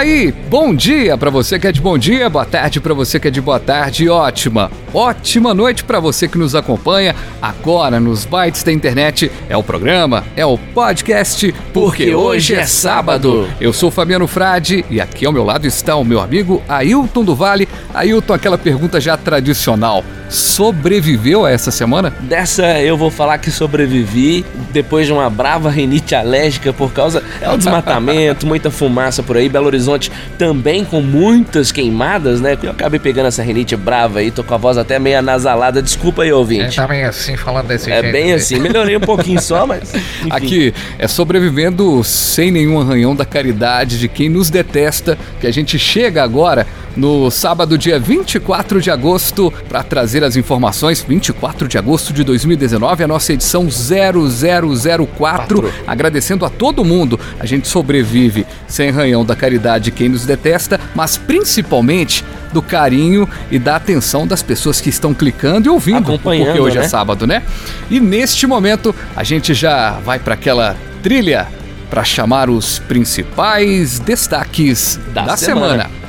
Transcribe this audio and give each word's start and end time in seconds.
Aí, 0.00 0.32
bom 0.32 0.74
dia 0.74 1.16
para 1.18 1.28
você 1.28 1.58
que 1.58 1.66
é 1.66 1.72
de 1.72 1.80
bom 1.80 1.98
dia, 1.98 2.30
boa 2.30 2.46
tarde 2.46 2.80
para 2.80 2.94
você 2.94 3.20
que 3.20 3.28
é 3.28 3.30
de 3.30 3.40
boa 3.40 3.60
tarde, 3.60 4.08
ótima, 4.08 4.70
ótima 4.94 5.52
noite 5.52 5.84
para 5.84 6.00
você 6.00 6.26
que 6.26 6.38
nos 6.38 6.54
acompanha 6.54 7.14
agora 7.40 8.00
nos 8.00 8.24
bytes 8.24 8.62
da 8.62 8.72
internet. 8.72 9.30
É 9.46 9.56
o 9.58 9.62
programa, 9.62 10.24
é 10.34 10.44
o 10.44 10.56
podcast, 10.56 11.54
porque 11.74 12.14
hoje 12.14 12.54
é 12.54 12.64
sábado. 12.64 13.46
Eu 13.60 13.74
sou 13.74 13.90
Fabiano 13.90 14.26
Frade 14.26 14.86
e 14.88 15.02
aqui 15.02 15.26
ao 15.26 15.32
meu 15.32 15.44
lado 15.44 15.66
está 15.66 15.94
o 15.96 16.04
meu 16.04 16.20
amigo 16.20 16.62
Ailton 16.66 17.22
do 17.22 17.34
Vale. 17.34 17.68
Ailton, 17.92 18.32
aquela 18.32 18.56
pergunta 18.56 18.98
já 19.00 19.18
tradicional 19.18 20.02
sobreviveu 20.30 21.44
a 21.44 21.50
essa 21.50 21.70
semana? 21.70 22.12
Dessa 22.20 22.80
eu 22.80 22.96
vou 22.96 23.10
falar 23.10 23.38
que 23.38 23.50
sobrevivi 23.50 24.44
depois 24.72 25.06
de 25.06 25.12
uma 25.12 25.28
brava 25.28 25.68
rinite 25.68 26.14
alérgica 26.14 26.72
por 26.72 26.92
causa 26.92 27.22
é 27.40 27.50
o 27.50 27.56
desmatamento, 27.56 28.46
muita 28.48 28.70
fumaça 28.70 29.22
por 29.22 29.36
aí, 29.36 29.48
Belo 29.48 29.66
Horizonte 29.66 30.10
também 30.38 30.84
com 30.84 31.00
muitas 31.00 31.72
queimadas, 31.72 32.40
né? 32.40 32.56
Eu 32.62 32.70
acabei 32.70 33.00
pegando 33.00 33.26
essa 33.26 33.42
rinite 33.42 33.76
brava 33.76 34.20
aí, 34.20 34.30
tô 34.30 34.44
com 34.44 34.54
a 34.54 34.56
voz 34.56 34.78
até 34.78 34.98
meio 34.98 35.18
anasalada, 35.18 35.82
desculpa 35.82 36.22
aí, 36.22 36.32
ouvinte. 36.32 36.78
É, 36.78 36.82
tá 36.82 36.86
bem 36.86 37.04
assim, 37.04 37.36
falando 37.36 37.66
desse 37.66 37.90
é 37.90 37.94
jeito. 37.94 38.06
É 38.06 38.12
bem 38.12 38.32
assim, 38.32 38.58
melhorei 38.58 38.96
um 38.96 39.00
pouquinho 39.00 39.40
só, 39.40 39.66
mas. 39.66 39.92
Enfim. 40.20 40.30
Aqui 40.30 40.74
é 40.98 41.08
sobrevivendo 41.08 42.02
sem 42.04 42.50
nenhum 42.50 42.80
arranhão 42.80 43.14
da 43.14 43.24
caridade 43.24 43.98
de 43.98 44.08
quem 44.08 44.28
nos 44.28 44.50
detesta, 44.50 45.18
que 45.40 45.46
a 45.46 45.52
gente 45.52 45.78
chega 45.78 46.22
agora 46.22 46.66
no 46.96 47.30
sábado, 47.30 47.78
dia 47.78 47.98
24 47.98 48.80
de 48.80 48.90
agosto, 48.90 49.52
para 49.68 49.82
trazer 49.82 50.19
as 50.24 50.36
informações. 50.36 51.04
24 51.06 51.68
de 51.68 51.78
agosto 51.78 52.12
de 52.12 52.24
2019, 52.24 53.04
a 53.04 53.08
nossa 53.08 53.32
edição 53.32 53.68
0004. 53.68 55.06
Quatro. 55.16 55.72
Agradecendo 55.86 56.44
a 56.44 56.50
todo 56.50 56.84
mundo. 56.84 57.18
A 57.38 57.46
gente 57.46 57.68
sobrevive 57.68 58.46
sem 58.66 58.90
ranhão 58.90 59.24
da 59.24 59.36
caridade 59.36 59.90
quem 59.90 60.08
nos 60.08 60.24
detesta, 60.24 60.80
mas 60.94 61.16
principalmente 61.16 62.24
do 62.52 62.62
carinho 62.62 63.28
e 63.50 63.58
da 63.58 63.76
atenção 63.76 64.26
das 64.26 64.42
pessoas 64.42 64.80
que 64.80 64.88
estão 64.88 65.14
clicando 65.14 65.68
e 65.68 65.70
ouvindo, 65.70 66.18
porque 66.18 66.60
hoje 66.60 66.78
né? 66.78 66.84
é 66.84 66.88
sábado, 66.88 67.26
né? 67.26 67.42
E 67.90 68.00
neste 68.00 68.46
momento 68.46 68.94
a 69.14 69.22
gente 69.22 69.54
já 69.54 69.92
vai 70.00 70.18
para 70.18 70.34
aquela 70.34 70.76
trilha 71.02 71.46
para 71.88 72.04
chamar 72.04 72.48
os 72.48 72.78
principais 72.78 73.98
destaques 73.98 74.98
da, 75.12 75.22
da 75.22 75.36
semana. 75.36 75.84
semana. 75.84 75.99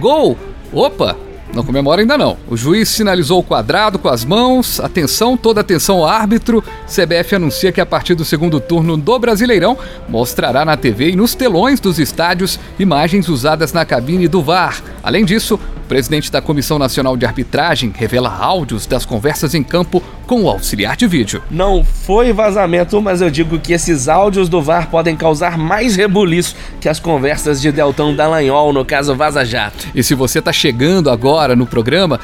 Gol! 0.00 0.36
Opa! 0.72 1.16
Não 1.52 1.64
comemora 1.64 2.00
ainda 2.00 2.16
não. 2.16 2.36
O 2.48 2.56
juiz 2.56 2.88
sinalizou 2.88 3.40
o 3.40 3.42
quadrado 3.42 3.98
com 3.98 4.08
as 4.08 4.24
mãos. 4.24 4.78
Atenção, 4.78 5.36
toda 5.36 5.60
atenção 5.60 5.98
ao 5.98 6.06
árbitro. 6.06 6.62
CBF 6.86 7.34
anuncia 7.34 7.72
que 7.72 7.80
a 7.80 7.86
partir 7.86 8.14
do 8.14 8.24
segundo 8.24 8.60
turno 8.60 8.96
do 8.96 9.18
Brasileirão 9.18 9.76
mostrará 10.08 10.64
na 10.64 10.76
TV 10.76 11.10
e 11.10 11.16
nos 11.16 11.34
telões 11.34 11.80
dos 11.80 11.98
estádios 11.98 12.58
imagens 12.78 13.28
usadas 13.28 13.72
na 13.72 13.84
cabine 13.84 14.28
do 14.28 14.42
VAR. 14.42 14.80
Além 15.02 15.24
disso, 15.24 15.56
o 15.56 15.88
presidente 15.88 16.30
da 16.30 16.40
Comissão 16.40 16.78
Nacional 16.78 17.16
de 17.16 17.26
Arbitragem 17.26 17.92
revela 17.96 18.32
áudios 18.32 18.86
das 18.86 19.04
conversas 19.04 19.52
em 19.52 19.64
campo 19.64 20.00
com 20.30 20.44
o 20.44 20.48
auxiliar 20.48 20.96
de 20.96 21.08
vídeo. 21.08 21.42
Não 21.50 21.82
foi 21.82 22.32
vazamento, 22.32 23.02
mas 23.02 23.20
eu 23.20 23.28
digo 23.28 23.58
que 23.58 23.72
esses 23.72 24.08
áudios 24.08 24.48
do 24.48 24.62
VAR 24.62 24.88
podem 24.88 25.16
causar 25.16 25.58
mais 25.58 25.96
rebuliço 25.96 26.54
que 26.80 26.88
as 26.88 27.00
conversas 27.00 27.60
de 27.60 27.72
Deltão 27.72 28.14
Dallagnol 28.14 28.72
no 28.72 28.84
caso 28.84 29.16
Vaza 29.16 29.44
Jato. 29.44 29.88
E 29.92 30.04
se 30.04 30.14
você 30.14 30.38
está 30.38 30.52
chegando 30.52 31.10
agora 31.10 31.56
no 31.56 31.66
programa, 31.66 32.20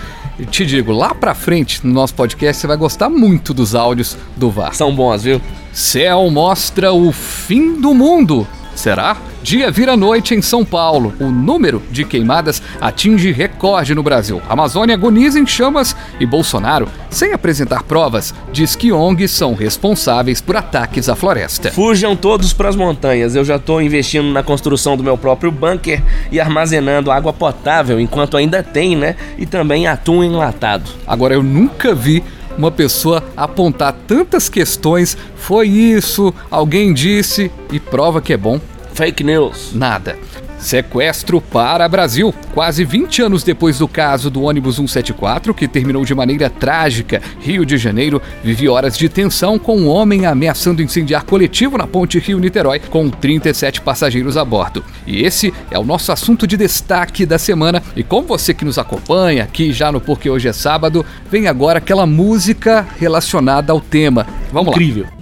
te 0.53 0.65
digo, 0.65 0.93
lá 0.93 1.17
pra 1.17 1.35
frente 1.35 1.85
no 1.85 1.93
nosso 1.93 2.15
podcast 2.15 2.61
você 2.61 2.69
vai 2.69 2.77
gostar 2.77 3.09
muito 3.09 3.53
dos 3.53 3.75
áudios 3.75 4.17
do 4.37 4.53
VAR. 4.53 4.73
São 4.73 4.95
bons, 4.95 5.25
viu? 5.25 5.41
Céu 5.73 6.31
mostra 6.31 6.93
o 6.93 7.11
fim 7.11 7.81
do 7.81 7.93
mundo. 7.93 8.47
Será? 8.77 9.17
Dia 9.47 9.71
vira 9.71 9.97
noite 9.97 10.35
em 10.35 10.43
São 10.43 10.65
Paulo. 10.65 11.15
O 11.21 11.27
número 11.27 11.81
de 11.89 12.05
queimadas 12.05 12.61
atinge 12.81 13.31
recorde 13.31 13.95
no 13.95 14.03
Brasil. 14.03 14.43
A 14.49 14.55
Amazônia 14.55 14.97
agoniza 14.97 15.39
em 15.39 15.47
chamas 15.47 15.95
e 16.19 16.27
Bolsonaro, 16.27 16.89
sem 17.09 17.33
apresentar 17.33 17.85
provas, 17.85 18.35
diz 18.53 18.75
que 18.75 18.91
ONGs 18.91 19.31
são 19.31 19.55
responsáveis 19.55 20.41
por 20.41 20.57
ataques 20.57 21.09
à 21.09 21.15
floresta. 21.15 21.71
Fujam 21.71 22.17
todos 22.17 22.53
para 22.53 22.69
as 22.69 22.75
montanhas. 22.75 23.37
Eu 23.37 23.45
já 23.45 23.55
estou 23.55 23.81
investindo 23.81 24.33
na 24.33 24.43
construção 24.43 24.97
do 24.97 25.05
meu 25.05 25.17
próprio 25.17 25.53
bunker 25.53 26.03
e 26.33 26.41
armazenando 26.41 27.13
água 27.13 27.33
potável 27.33 28.01
enquanto 28.01 28.37
ainda 28.37 28.65
tem, 28.65 28.97
né? 28.97 29.15
E 29.39 29.47
também 29.47 29.87
atum 29.87 30.25
enlatado. 30.25 30.91
Agora 31.07 31.35
eu 31.35 31.43
nunca 31.45 31.95
vi 31.95 32.21
uma 32.59 32.73
pessoa 32.73 33.23
apontar 33.37 33.95
tantas 34.09 34.49
questões, 34.49 35.17
foi 35.37 35.69
isso, 35.69 36.35
alguém 36.51 36.93
disse 36.93 37.49
e 37.71 37.79
prova 37.79 38.21
que 38.21 38.33
é 38.33 38.37
bom. 38.37 38.59
Fake 38.97 39.23
news. 39.23 39.75
Nada. 39.75 40.17
Sequestro 40.59 41.39
para 41.39 41.87
Brasil. 41.87 42.35
Quase 42.55 42.83
20 42.83 43.21
anos 43.23 43.43
depois 43.43 43.79
do 43.79 43.87
caso 43.87 44.31
do 44.31 44.43
ônibus 44.43 44.77
174, 44.77 45.53
que 45.53 45.69
terminou 45.69 46.03
de 46.03 46.15
maneira 46.15 46.49
trágica, 46.49 47.21
Rio 47.39 47.67
de 47.67 47.77
Janeiro 47.77 48.23
vive 48.43 48.71
horas 48.71 48.97
de 48.97 49.07
tensão 49.11 49.59
com 49.59 49.77
um 49.77 49.87
homem 49.87 50.25
ameaçando 50.25 50.81
incendiar 50.83 51.25
coletivo 51.25 51.77
na 51.77 51.87
ponte 51.87 52.19
Rio-Niterói, 52.19 52.81
com 52.81 53.11
37 53.11 53.83
passageiros 53.83 54.39
a 54.39 54.45
bordo. 54.47 54.83
E 55.07 55.23
esse 55.23 55.53
é 55.71 55.79
o 55.79 55.85
nosso 55.85 56.11
assunto 56.11 56.47
de 56.47 56.57
destaque 56.57 57.27
da 57.27 57.39
semana. 57.39 57.83
E 57.95 58.03
com 58.03 58.23
você 58.23 58.55
que 58.55 58.65
nos 58.65 58.79
acompanha 58.79 59.45
aqui 59.45 59.75
já 59.75 59.93
no 59.93 60.01
Porque 60.01 60.31
Hoje 60.31 60.49
é 60.49 60.55
Sábado, 60.55 61.05
vem 61.31 61.49
agora 61.49 61.81
aquela 61.81 62.07
música 62.07 62.87
relacionada 62.99 63.75
ao 63.75 63.81
tema. 63.81 64.27
Vamos 64.51 64.71
Incrível. 64.71 65.05
lá. 65.05 65.16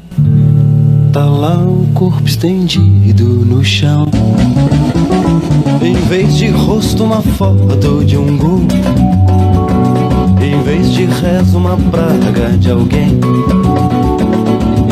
Tá 1.14 1.26
lá 1.26 1.56
o 1.58 1.86
corpo 1.94 2.26
estendido 2.26 3.24
no 3.24 3.62
chão. 3.64 4.04
Em 5.80 5.94
vez 6.08 6.36
de 6.36 6.48
rosto, 6.48 7.04
uma 7.04 7.22
foto 7.22 8.04
de 8.04 8.16
um 8.16 8.36
gol. 8.36 8.66
Em 10.42 10.60
vez 10.64 10.92
de 10.92 11.04
rezo, 11.04 11.56
uma 11.56 11.76
praga 11.76 12.58
de 12.58 12.68
alguém. 12.68 13.20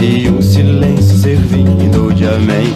E 0.00 0.30
um 0.30 0.40
silêncio 0.40 1.18
servindo 1.18 2.14
de 2.14 2.24
amém. 2.24 2.72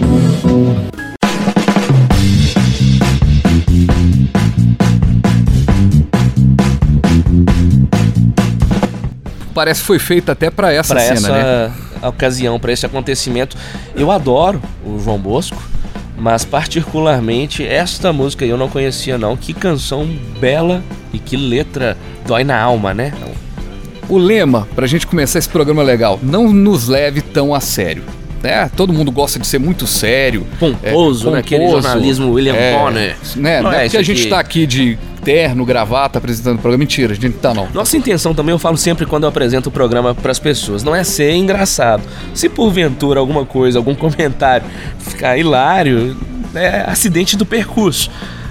Parece 9.54 9.82
que 9.82 9.86
foi 9.86 10.00
feita 10.00 10.32
até 10.32 10.50
para 10.50 10.72
essa 10.72 10.92
pra 10.92 11.00
cena, 11.00 11.14
essa 11.14 11.32
né? 11.32 11.85
Ocasião, 12.02 12.58
para 12.58 12.72
esse 12.72 12.86
acontecimento. 12.86 13.56
Eu 13.94 14.10
adoro 14.10 14.60
o 14.84 14.98
João 14.98 15.18
Bosco 15.18 15.56
mas 16.18 16.44
particularmente 16.44 17.64
esta 17.64 18.12
música 18.12 18.44
eu 18.44 18.56
não 18.56 18.68
conhecia 18.68 19.18
não. 19.18 19.36
Que 19.36 19.52
canção 19.52 20.08
bela 20.40 20.82
e 21.12 21.18
que 21.18 21.36
letra 21.36 21.96
dói 22.26 22.42
na 22.42 22.58
alma, 22.58 22.94
né? 22.94 23.12
O 24.08 24.18
lema, 24.18 24.66
pra 24.74 24.86
gente 24.86 25.06
começar 25.06 25.38
esse 25.38 25.48
programa 25.48 25.82
legal, 25.82 26.18
não 26.22 26.52
nos 26.52 26.88
leve 26.88 27.20
tão 27.20 27.54
a 27.54 27.60
sério. 27.60 28.04
Né? 28.42 28.70
Todo 28.76 28.92
mundo 28.92 29.10
gosta 29.10 29.38
de 29.38 29.46
ser 29.46 29.58
muito 29.58 29.86
sério. 29.86 30.46
Pomposo, 30.58 31.28
é, 31.28 31.32
né? 31.32 31.38
Aquele 31.40 31.68
jornalismo 31.68 32.32
William 32.32 32.54
é, 32.54 32.78
Bonner. 32.78 33.16
Né? 33.34 33.56
Não, 33.60 33.70
não 33.70 33.76
é, 33.76 33.80
é 33.80 33.82
porque 33.84 33.96
a 33.96 34.02
gente 34.02 34.20
aqui... 34.20 34.30
tá 34.30 34.38
aqui 34.38 34.66
de 34.66 34.98
terno, 35.26 35.64
gravata, 35.64 36.18
apresentando 36.18 36.54
o 36.54 36.60
programa. 36.60 36.78
Mentira, 36.78 37.12
a 37.12 37.16
gente 37.16 37.38
tá 37.38 37.52
não. 37.52 37.68
Nossa 37.74 37.96
intenção 37.96 38.32
também, 38.32 38.52
eu 38.52 38.60
falo 38.60 38.76
sempre 38.76 39.04
quando 39.04 39.24
eu 39.24 39.28
apresento 39.28 39.70
o 39.70 39.72
programa 39.72 40.14
para 40.14 40.30
as 40.30 40.38
pessoas, 40.38 40.84
não 40.84 40.94
é 40.94 41.02
ser 41.02 41.34
engraçado. 41.34 42.04
Se 42.32 42.48
porventura 42.48 43.18
alguma 43.18 43.44
coisa, 43.44 43.76
algum 43.76 43.92
comentário 43.96 44.64
ficar 45.00 45.36
hilário, 45.36 46.16
é 46.54 46.88
acidente 46.88 47.36
do 47.36 47.44
percurso. 47.44 48.08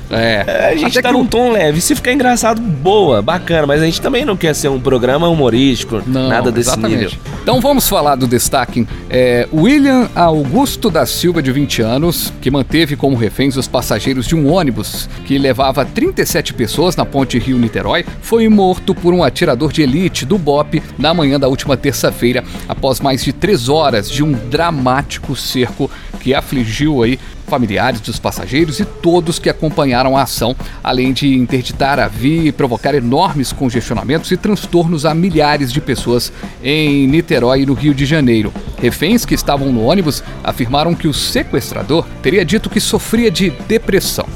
É. 0.10 0.70
A 0.72 0.76
gente 0.76 0.98
Até 0.98 1.02
tá 1.02 1.10
que 1.10 1.14
num 1.14 1.26
tom 1.26 1.52
leve. 1.52 1.82
Se 1.82 1.96
ficar 1.96 2.14
engraçado, 2.14 2.62
boa, 2.62 3.22
bacana. 3.22 3.66
Mas 3.68 3.82
a 3.82 3.86
gente 3.86 4.02
também 4.02 4.26
não 4.26 4.38
quer 4.38 4.54
ser 4.54 4.70
um 4.70 4.80
programa 4.80 5.28
humorístico, 5.28 6.02
Não, 6.06 6.30
nada 6.30 6.52
desse 6.52 6.70
exatamente. 6.70 7.16
nível. 7.16 7.20
Então 7.42 7.62
vamos 7.62 7.88
falar 7.88 8.16
do 8.16 8.28
destaque. 8.28 8.88
É, 9.10 9.48
William 9.54 10.10
Augusto 10.16 10.90
da 10.90 11.06
Silva, 11.06 11.42
de 11.42 11.52
20 11.52 11.82
anos, 11.82 12.34
que 12.42 12.50
manteve 12.50 12.96
como 12.96 13.16
reféns 13.16 13.56
os 13.56 13.68
passageiros 13.68 14.26
de 14.26 14.36
um 14.36 14.52
ônibus 14.52 15.10
que 15.26 15.38
levava 15.38 15.86
37 15.86 16.54
pessoas 16.54 16.96
na 16.96 17.06
ponte 17.06 17.38
Rio-Niterói, 17.38 18.06
foi 18.22 18.48
morto 18.50 18.94
por 18.96 19.14
um 19.14 19.24
atirador 19.24 19.72
de 19.72 19.82
elite 19.82 20.26
do 20.26 20.38
BOP 20.38 20.82
na 20.98 21.14
manhã 21.14 21.40
da 21.40 21.48
última 21.48 21.78
terça-feira, 21.78 22.44
após 22.68 23.00
mais 23.00 23.24
de 23.24 23.32
três 23.32 23.70
horas 23.70 24.10
de 24.10 24.24
um 24.24 24.32
dramático 24.32 25.36
cerco 25.36 25.90
que 26.20 26.34
afligiu 26.34 27.04
aí 27.04 27.20
familiares 27.48 28.02
dos 28.02 28.20
passageiros 28.20 28.80
e 28.80 28.86
todos 28.86 29.40
que 29.40 29.50
acompanharam 29.50 30.18
a 30.18 30.24
ação, 30.24 30.56
além 30.84 31.14
de 31.14 31.36
interditar 31.36 32.00
a 32.00 32.08
via 32.08 32.50
e 32.50 32.52
provocar 32.52 32.94
enormes 32.96 33.52
congestionamentos 33.54 34.32
e 34.32 34.38
transtornos 34.38 35.06
a 35.06 35.14
milhares 35.14 35.72
de 35.72 35.80
pessoas 35.80 36.32
em 36.64 37.08
Niterói 37.08 37.62
e 37.62 37.66
no 37.66 37.74
Rio 37.74 37.94
de 37.94 38.06
Janeiro. 38.06 38.54
Reféns 38.82 39.26
que 39.26 39.34
estavam 39.34 39.72
no 39.72 39.84
ônibus 39.84 40.24
afirmaram 40.44 40.96
que 40.96 41.08
o 41.08 41.14
sequestrador 41.14 42.06
teria 42.22 42.44
dito 42.44 42.70
que 42.70 42.80
sofria 42.80 43.32
de 43.32 43.50
depressão. 43.68 44.28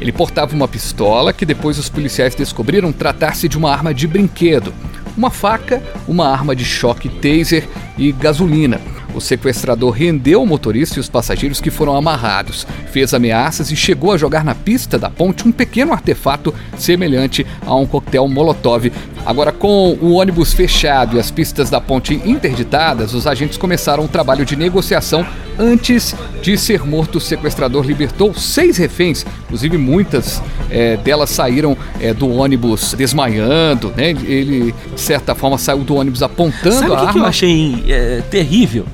Ele 0.00 0.12
portava 0.12 0.54
uma 0.54 0.68
pistola 0.68 1.32
que 1.32 1.46
depois 1.46 1.78
os 1.78 1.88
policiais 1.88 2.34
descobriram 2.34 2.92
tratar-se 2.92 3.48
de 3.48 3.56
uma 3.56 3.72
arma 3.72 3.94
de 3.94 4.06
brinquedo, 4.06 4.72
uma 5.16 5.30
faca, 5.30 5.82
uma 6.06 6.28
arma 6.28 6.54
de 6.54 6.64
choque 6.64 7.08
taser 7.08 7.66
e 7.96 8.12
gasolina. 8.12 8.80
O 9.16 9.20
sequestrador 9.20 9.92
rendeu 9.92 10.42
o 10.42 10.46
motorista 10.46 10.98
e 10.98 11.00
os 11.00 11.08
passageiros 11.08 11.58
que 11.58 11.70
foram 11.70 11.96
amarrados, 11.96 12.66
fez 12.92 13.14
ameaças 13.14 13.70
e 13.70 13.76
chegou 13.76 14.12
a 14.12 14.18
jogar 14.18 14.44
na 14.44 14.54
pista 14.54 14.98
da 14.98 15.08
ponte 15.08 15.48
um 15.48 15.52
pequeno 15.52 15.94
artefato 15.94 16.54
semelhante 16.76 17.46
a 17.64 17.74
um 17.74 17.86
coquetel 17.86 18.28
Molotov. 18.28 18.92
Agora, 19.26 19.50
com 19.50 19.98
o 20.00 20.12
ônibus 20.14 20.52
fechado 20.54 21.16
e 21.16 21.18
as 21.20 21.32
pistas 21.32 21.68
da 21.68 21.80
ponte 21.80 22.14
interditadas, 22.24 23.12
os 23.12 23.26
agentes 23.26 23.58
começaram 23.58 24.04
um 24.04 24.06
trabalho 24.06 24.44
de 24.44 24.54
negociação 24.54 25.26
antes 25.58 26.14
de 26.40 26.56
ser 26.56 26.84
morto. 26.84 27.16
O 27.18 27.20
sequestrador 27.20 27.84
libertou 27.84 28.32
seis 28.34 28.76
reféns, 28.76 29.26
inclusive 29.46 29.76
muitas 29.76 30.40
eh, 30.70 30.96
delas 30.98 31.30
saíram 31.30 31.76
eh, 32.00 32.14
do 32.14 32.30
ônibus 32.30 32.94
desmaiando, 32.96 33.92
né? 33.96 34.10
Ele, 34.10 34.72
de 34.94 35.00
certa 35.00 35.34
forma, 35.34 35.58
saiu 35.58 35.82
do 35.82 35.96
ônibus 35.96 36.22
apontando 36.22 36.76
Sabe 36.76 36.90
o 36.92 36.94
a 36.94 37.06
que, 37.06 37.12
que 37.12 37.18
eu 37.18 37.22
arma. 37.22 37.28
achei 37.28 37.84
é, 37.88 38.22
terrível? 38.30 38.86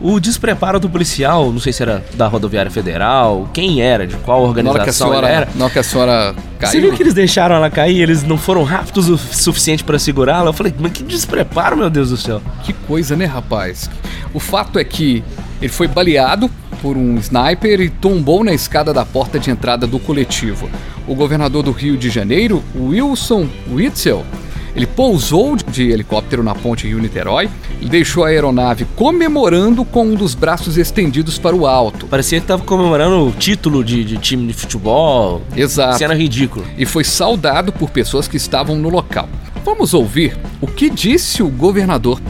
O 0.00 0.18
despreparo 0.18 0.80
do 0.80 0.88
policial, 0.88 1.52
não 1.52 1.60
sei 1.60 1.74
se 1.74 1.82
era 1.82 2.02
da 2.14 2.26
rodoviária 2.26 2.70
federal, 2.70 3.50
quem 3.52 3.82
era, 3.82 4.06
de 4.06 4.16
qual 4.16 4.42
organização 4.42 5.08
senhora, 5.08 5.28
era. 5.28 5.48
na 5.54 5.64
hora 5.64 5.72
que 5.72 5.78
a 5.78 5.82
senhora 5.82 6.34
caiu. 6.58 6.72
Você 6.72 6.80
viu 6.80 6.92
que 6.94 7.02
eles 7.02 7.12
deixaram 7.12 7.56
ela 7.56 7.68
cair, 7.68 8.00
eles 8.00 8.22
não 8.22 8.38
foram 8.38 8.64
rápidos 8.64 9.10
o 9.10 9.18
suficiente 9.18 9.84
pra 9.84 9.98
segurá-la? 9.98 10.48
Eu 10.48 10.52
falei, 10.54 10.72
mas 10.78 10.92
que 10.92 11.02
despreparo, 11.02 11.76
meu 11.76 11.90
Deus 11.90 12.08
do 12.08 12.16
céu. 12.16 12.40
Que 12.62 12.72
coisa, 12.72 13.14
né, 13.14 13.26
rapaz? 13.26 13.90
O 14.32 14.40
fato 14.40 14.78
é 14.78 14.84
que 14.84 15.22
ele 15.60 15.70
foi 15.70 15.86
baleado 15.86 16.50
por 16.80 16.96
um 16.96 17.16
sniper 17.18 17.80
e 17.80 17.90
tombou 17.90 18.42
na 18.42 18.54
escada 18.54 18.94
da 18.94 19.04
porta 19.04 19.38
de 19.38 19.50
entrada 19.50 19.86
do 19.86 19.98
coletivo. 19.98 20.70
O 21.06 21.14
governador 21.14 21.62
do 21.62 21.72
Rio 21.72 21.98
de 21.98 22.08
Janeiro, 22.08 22.64
Wilson 22.74 23.46
Witzel, 23.70 24.24
ele 24.74 24.86
pousou 24.86 25.56
de 25.56 25.90
helicóptero 25.90 26.42
na 26.42 26.54
ponte 26.54 26.86
Rio-Niterói 26.86 27.48
e 27.80 27.88
deixou 27.88 28.24
a 28.24 28.28
aeronave 28.28 28.86
comemorando 28.96 29.84
com 29.84 30.04
um 30.04 30.14
dos 30.14 30.34
braços 30.34 30.76
estendidos 30.78 31.38
para 31.38 31.54
o 31.54 31.66
alto. 31.66 32.06
Parecia 32.06 32.40
que 32.40 32.46
tava 32.46 32.62
comemorando 32.64 33.26
o 33.26 33.32
título 33.32 33.82
de, 33.84 34.04
de 34.04 34.18
time 34.18 34.46
de 34.46 34.54
futebol. 34.54 35.42
Exato. 35.56 35.98
Cena 35.98 36.14
ridícula. 36.14 36.64
e 36.76 36.86
foi 36.86 37.04
saudado 37.04 37.72
por 37.72 37.90
pessoas 37.90 38.28
que 38.28 38.36
estavam 38.36 38.76
no 38.76 38.88
local. 38.88 39.28
Vamos 39.64 39.92
ouvir 39.92 40.38
o 40.60 40.66
que 40.66 40.88
disse 40.88 41.42
o 41.42 41.48
governador 41.48 42.20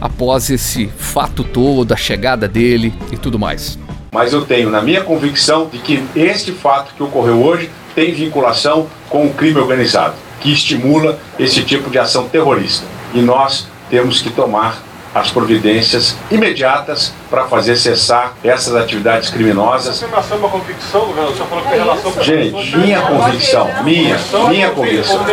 após 0.00 0.50
esse 0.50 0.86
fato 0.98 1.42
todo, 1.42 1.92
a 1.92 1.96
chegada 1.96 2.46
dele 2.46 2.92
e 3.10 3.16
tudo 3.16 3.38
mais. 3.38 3.78
Mas 4.12 4.32
eu 4.32 4.44
tenho 4.44 4.70
na 4.70 4.80
minha 4.80 5.02
convicção 5.02 5.68
de 5.70 5.78
que 5.78 6.02
este 6.14 6.52
fato 6.52 6.94
que 6.94 7.02
ocorreu 7.02 7.42
hoje 7.42 7.70
tem 7.94 8.12
vinculação 8.12 8.86
com 9.08 9.26
o 9.26 9.32
crime 9.32 9.58
organizado, 9.58 10.14
que 10.46 10.52
estimula 10.52 11.18
esse 11.40 11.64
tipo 11.64 11.90
de 11.90 11.98
ação 11.98 12.28
terrorista. 12.28 12.86
E 13.12 13.20
nós 13.20 13.66
temos 13.90 14.22
que 14.22 14.30
tomar 14.30 14.80
as 15.12 15.28
providências 15.28 16.16
imediatas 16.30 17.12
para 17.28 17.46
fazer 17.46 17.74
cessar 17.74 18.36
essas 18.44 18.76
atividades 18.76 19.28
criminosas. 19.28 20.00
afirmação 20.04 20.36
é 20.36 20.40
uma 20.40 20.48
convicção, 20.48 21.00
governador? 21.00 21.32
O 21.32 21.34
senhor 21.34 21.48
falou 21.48 21.64
que 21.64 21.70
tem 21.70 21.78
relação 21.80 22.12
com 22.12 22.22
Gente, 22.22 22.76
minha 22.76 23.00
convicção, 23.00 23.82
minha, 23.82 24.16
minha 24.48 24.70
convicção. 24.70 25.26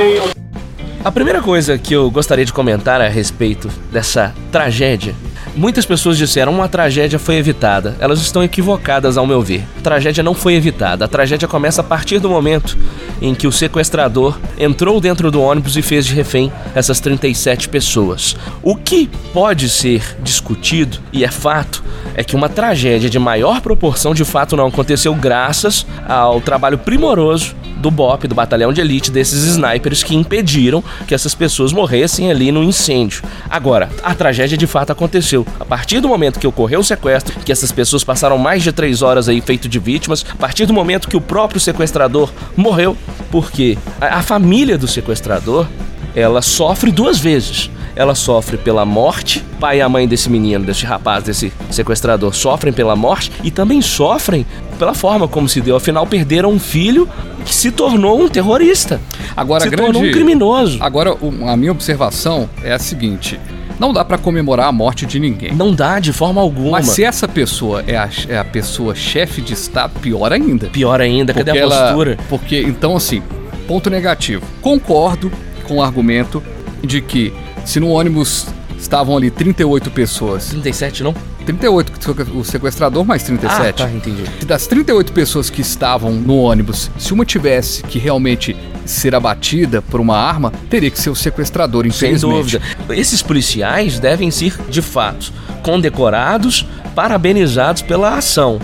A 1.06 1.12
primeira 1.12 1.44
coisa 1.44 1.78
que 1.78 1.94
eu 1.94 2.10
gostaria 2.10 2.46
de 2.46 2.54
comentar 2.54 3.00
a 3.00 3.08
respeito 3.08 3.68
dessa 3.92 4.34
tragédia. 4.52 5.14
Muitas 5.56 5.86
pessoas 5.86 6.18
disseram 6.18 6.52
uma 6.52 6.68
tragédia 6.68 7.20
foi 7.20 7.36
evitada. 7.36 7.96
Elas 8.00 8.20
estão 8.20 8.44
equivocadas 8.44 9.18
ao 9.18 9.28
meu 9.28 9.40
ver. 9.40 9.64
A 9.78 9.82
tragédia 9.82 10.24
não 10.24 10.34
foi 10.34 10.56
evitada. 10.56 11.06
A 11.06 11.08
tragédia 11.08 11.48
começa 11.48 11.82
a 11.82 11.84
partir 11.84 12.18
do 12.20 12.28
momento 12.28 12.76
em 13.22 13.36
que 13.36 13.46
o 13.46 13.52
sequestrador 13.52 14.40
entrou 14.58 15.00
dentro 15.00 15.30
do 15.30 15.40
ônibus 15.40 15.78
e 15.78 15.84
fez 15.84 16.08
de 16.08 16.14
refém 16.16 16.52
essas 16.74 17.00
37 17.00 17.70
pessoas. 17.70 18.36
O 18.64 18.76
que 18.76 19.08
pode 19.32 19.70
ser 19.70 20.18
discutido 20.24 20.98
e 21.14 21.24
é 21.24 21.30
fato 21.30 21.84
é 22.16 22.24
que 22.24 22.36
uma 22.36 22.50
tragédia 22.50 23.10
de 23.10 23.20
maior 23.20 23.62
proporção 23.62 24.14
de 24.14 24.26
fato 24.26 24.58
não 24.58 24.68
aconteceu 24.68 25.14
graças 25.14 25.86
ao 26.08 26.42
trabalho 26.42 26.80
primoroso 26.80 27.56
do 27.84 27.92
BOP, 27.92 28.28
do 28.28 28.36
batalhão 28.36 28.72
de 28.72 28.80
elite, 28.80 29.12
desses 29.12 29.44
snipers 29.44 30.04
que 30.04 30.16
impediram 30.16 30.82
que 31.06 31.14
essas 31.14 31.36
pessoas 31.36 31.74
morressem 31.74 32.32
ali 32.32 32.50
no 32.50 32.64
incêndio. 32.64 33.22
Agora, 33.50 33.90
a 34.02 34.16
tragédia 34.16 34.58
de 34.58 34.66
fato 34.66 34.92
aconteceu. 34.92 35.43
A 35.60 35.66
partir 35.66 36.00
do 36.00 36.08
momento 36.08 36.40
que 36.40 36.48
ocorreu 36.48 36.80
o 36.80 36.84
sequestro, 36.84 37.40
que 37.40 37.52
essas 37.52 37.72
pessoas 37.72 38.04
passaram 38.04 38.38
mais 38.38 38.64
de 38.64 38.72
três 38.72 39.02
horas 39.02 39.30
aí 39.30 39.42
feito 39.42 39.68
de 39.68 39.80
vítimas, 39.80 40.26
a 40.30 40.36
partir 40.36 40.66
do 40.66 40.74
momento 40.74 41.08
que 41.08 41.18
o 41.18 41.22
próprio 41.22 41.60
sequestrador 41.60 42.32
morreu, 42.56 42.98
porque 43.32 43.78
a, 44.00 44.20
a 44.20 44.22
família 44.22 44.78
do 44.78 44.88
sequestrador 44.88 45.68
ela 46.16 46.42
sofre 46.42 46.92
duas 46.92 47.20
vezes. 47.20 47.70
Ela 47.96 48.16
sofre 48.16 48.58
pela 48.58 48.86
morte, 48.86 49.44
pai 49.60 49.78
e 49.78 49.82
a 49.82 49.88
mãe 49.88 50.08
desse 50.08 50.28
menino, 50.28 50.66
desse 50.66 50.84
rapaz, 50.84 51.24
desse 51.24 51.54
sequestrador, 51.70 52.34
sofrem 52.34 52.74
pela 52.74 52.96
morte 52.96 53.32
e 53.44 53.52
também 53.52 53.84
sofrem 53.84 54.48
pela 54.80 54.96
forma 54.96 55.28
como 55.28 55.48
se 55.48 55.62
deu. 55.62 55.76
Afinal, 55.76 56.08
perderam 56.08 56.52
um 56.52 56.60
filho 56.60 57.08
que 57.46 57.54
se 57.54 57.72
tornou 57.72 58.20
um 58.20 58.28
terrorista. 58.28 59.00
Agora, 59.38 59.64
se 59.64 59.70
grande... 59.70 59.94
tornou 59.94 60.10
um 60.10 60.12
criminoso. 60.12 60.80
Agora, 60.82 61.16
a 61.48 61.56
minha 61.56 61.72
observação 61.72 62.50
é 62.64 62.74
a 62.74 62.80
seguinte: 62.80 63.40
não 63.80 63.92
dá 63.94 64.04
pra 64.06 64.18
comemorar 64.18 64.68
a 64.68 64.72
morte 64.72 65.06
de 65.06 65.20
ninguém. 65.20 65.54
Não 65.54 65.74
dá 65.74 66.00
de 66.00 66.14
forma 66.14 66.40
alguma. 66.42 66.72
Mas 66.72 66.88
se 66.88 67.04
essa 67.04 67.28
pessoa 67.28 67.84
é 67.88 67.98
a, 67.98 68.10
é 68.30 68.38
a 68.38 68.44
pessoa 68.46 68.94
chefe 68.96 69.42
de 69.42 69.54
Estado, 69.54 70.00
pior 70.00 70.32
ainda. 70.32 70.68
Pior 70.68 71.00
ainda, 71.02 71.34
cadê 71.34 71.52
a 71.52 71.56
ela- 71.56 71.84
postura? 71.88 72.18
Porque, 72.30 72.62
então, 72.62 72.96
assim, 72.96 73.22
ponto 73.68 73.90
negativo. 73.90 74.44
Concordo 74.62 75.32
com 75.68 75.78
o 75.78 75.84
argumento 75.84 76.42
de 76.84 77.02
que 77.02 77.34
se 77.66 77.80
no 77.80 77.90
ônibus 77.90 78.48
estavam 78.94 79.18
ali 79.18 79.32
38 79.32 79.90
pessoas, 79.90 80.50
37 80.50 81.02
não? 81.02 81.16
38 81.48 81.92
o 82.36 82.44
sequestrador 82.44 83.04
mais 83.04 83.24
37. 83.24 83.60
Ah, 83.60 83.74
tá, 83.74 83.92
entendi. 83.92 84.24
Das 84.46 84.68
38 84.68 85.12
pessoas 85.12 85.50
que 85.50 85.62
estavam 85.62 86.12
no 86.12 86.38
ônibus, 86.38 86.92
se 87.00 87.12
uma 87.12 87.26
tivesse 87.26 87.82
que 87.82 87.98
realmente 87.98 88.56
ser 88.86 89.16
abatida 89.16 89.82
por 89.82 90.00
uma 90.00 90.16
arma, 90.16 90.54
teria 90.70 90.92
que 90.92 91.00
ser 91.00 91.10
o 91.10 91.16
sequestrador, 91.16 91.82
Sem 91.84 91.90
infelizmente. 91.90 92.60
dúvida. 92.60 92.62
Esses 92.92 93.24
policiais 93.24 93.98
devem 93.98 94.30
ser, 94.30 94.56
de 94.70 94.82
fato, 94.82 95.34
condecorados, 95.64 96.64
parabenizados 96.94 97.82
pela 97.82 98.18
ação. 98.18 98.60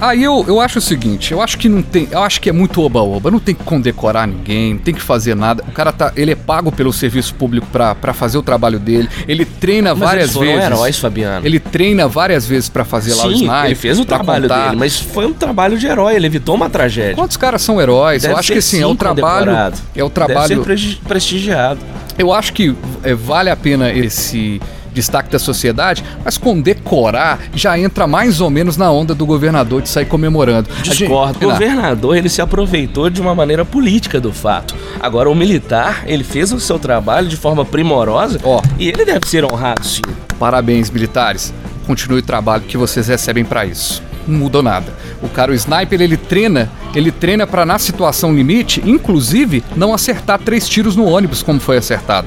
Aí 0.00 0.22
eu, 0.22 0.44
eu 0.48 0.60
acho 0.60 0.78
o 0.78 0.82
seguinte, 0.82 1.32
eu 1.32 1.40
acho 1.40 1.56
que 1.56 1.68
não 1.68 1.80
tem, 1.80 2.08
eu 2.10 2.22
acho 2.22 2.40
que 2.40 2.48
é 2.48 2.52
muito 2.52 2.82
oba-oba, 2.82 3.30
não 3.30 3.38
tem 3.38 3.54
que 3.54 3.62
condecorar 3.64 4.26
ninguém, 4.26 4.74
não 4.74 4.80
tem 4.80 4.92
que 4.94 5.00
fazer 5.00 5.34
nada. 5.34 5.62
O 5.66 5.72
cara 5.72 5.92
tá, 5.92 6.12
ele 6.16 6.32
é 6.32 6.34
pago 6.34 6.70
pelo 6.72 6.92
serviço 6.92 7.34
público 7.34 7.66
pra 7.72 7.94
pra 7.94 8.12
fazer 8.12 8.36
o 8.36 8.42
trabalho 8.42 8.78
dele. 8.78 9.08
Ele 9.26 9.44
treina 9.44 9.90
Mas 9.94 9.98
várias 10.00 10.24
eles 10.24 10.34
foram 10.34 10.46
vezes. 10.48 10.64
heróis, 10.64 10.98
Fabiano. 10.98 11.46
Ele 11.46 11.58
treina 11.60 12.08
várias 12.08 12.46
vezes 12.46 12.68
pra 12.68 12.84
fazer 12.84 13.14
lá 13.14 13.26
o 13.26 13.28
Sim, 13.30 13.44
sniper. 13.44 13.64
ele 13.66 13.74
fez 13.74 13.98
o 14.00 14.04
trabalho 14.04 14.42
contar. 14.48 14.64
dele, 14.66 14.76
mas 14.76 14.98
foi 14.98 15.26
um 15.26 15.32
trabalho 15.32 15.78
de 15.78 15.86
herói, 15.86 16.16
ele 16.16 16.26
evitou 16.26 16.54
uma 16.54 16.68
tragédia. 16.68 17.14
Quantos 17.14 17.36
caras 17.36 17.62
são 17.62 17.80
heróis? 17.80 18.22
Deve 18.22 18.34
eu 18.34 18.38
acho 18.38 18.48
ser 18.48 18.52
que 18.54 18.58
assim, 18.58 18.82
é 18.82 18.86
o 18.86 18.90
sim 18.90 18.96
trabalho, 18.96 19.50
é 19.52 19.68
o 20.04 20.08
Deve 20.08 20.10
trabalho 20.10 20.48
ser 20.48 20.60
presti- 20.62 21.00
prestigiado. 21.06 21.80
Eu 22.18 22.32
acho 22.32 22.52
que 22.52 22.74
é, 23.02 23.14
vale 23.14 23.48
a 23.50 23.56
pena 23.56 23.90
esse 23.92 24.60
destaque 24.94 25.30
da 25.30 25.38
sociedade, 25.38 26.02
mas 26.24 26.38
condecorar 26.38 27.38
já 27.54 27.78
entra 27.78 28.06
mais 28.06 28.40
ou 28.40 28.48
menos 28.48 28.76
na 28.76 28.90
onda 28.90 29.14
do 29.14 29.26
governador 29.26 29.82
de 29.82 29.88
sair 29.88 30.06
comemorando. 30.06 30.68
A 30.80 30.84
gente- 30.84 30.98
Discordo. 30.98 31.38
O 31.46 31.50
governador, 31.50 32.16
ele 32.16 32.28
se 32.28 32.40
aproveitou 32.40 33.10
de 33.10 33.20
uma 33.20 33.34
maneira 33.34 33.64
política 33.64 34.20
do 34.20 34.32
fato. 34.32 34.74
Agora, 35.00 35.28
o 35.28 35.34
militar, 35.34 36.04
ele 36.06 36.24
fez 36.24 36.52
o 36.52 36.60
seu 36.60 36.78
trabalho 36.78 37.28
de 37.28 37.36
forma 37.36 37.64
primorosa 37.64 38.38
Ó. 38.44 38.62
e 38.78 38.88
ele 38.88 39.04
deve 39.04 39.26
ser 39.28 39.44
honrado, 39.44 39.84
sim. 39.84 40.02
Parabéns, 40.38 40.90
militares. 40.90 41.52
Continue 41.86 42.20
o 42.20 42.22
trabalho 42.22 42.62
que 42.62 42.76
vocês 42.76 43.08
recebem 43.08 43.44
pra 43.44 43.66
isso. 43.66 44.02
não 44.26 44.38
mudou 44.38 44.62
nada. 44.62 44.86
O 45.20 45.28
cara, 45.28 45.52
o 45.52 45.54
sniper, 45.54 46.00
ele 46.00 46.16
treina, 46.16 46.70
ele 46.94 47.10
treina 47.10 47.46
pra 47.46 47.66
na 47.66 47.78
situação 47.78 48.34
limite, 48.34 48.82
inclusive, 48.86 49.62
não 49.76 49.92
acertar 49.92 50.38
três 50.38 50.66
tiros 50.66 50.96
no 50.96 51.04
ônibus, 51.04 51.42
como 51.42 51.60
foi 51.60 51.76
acertado. 51.76 52.26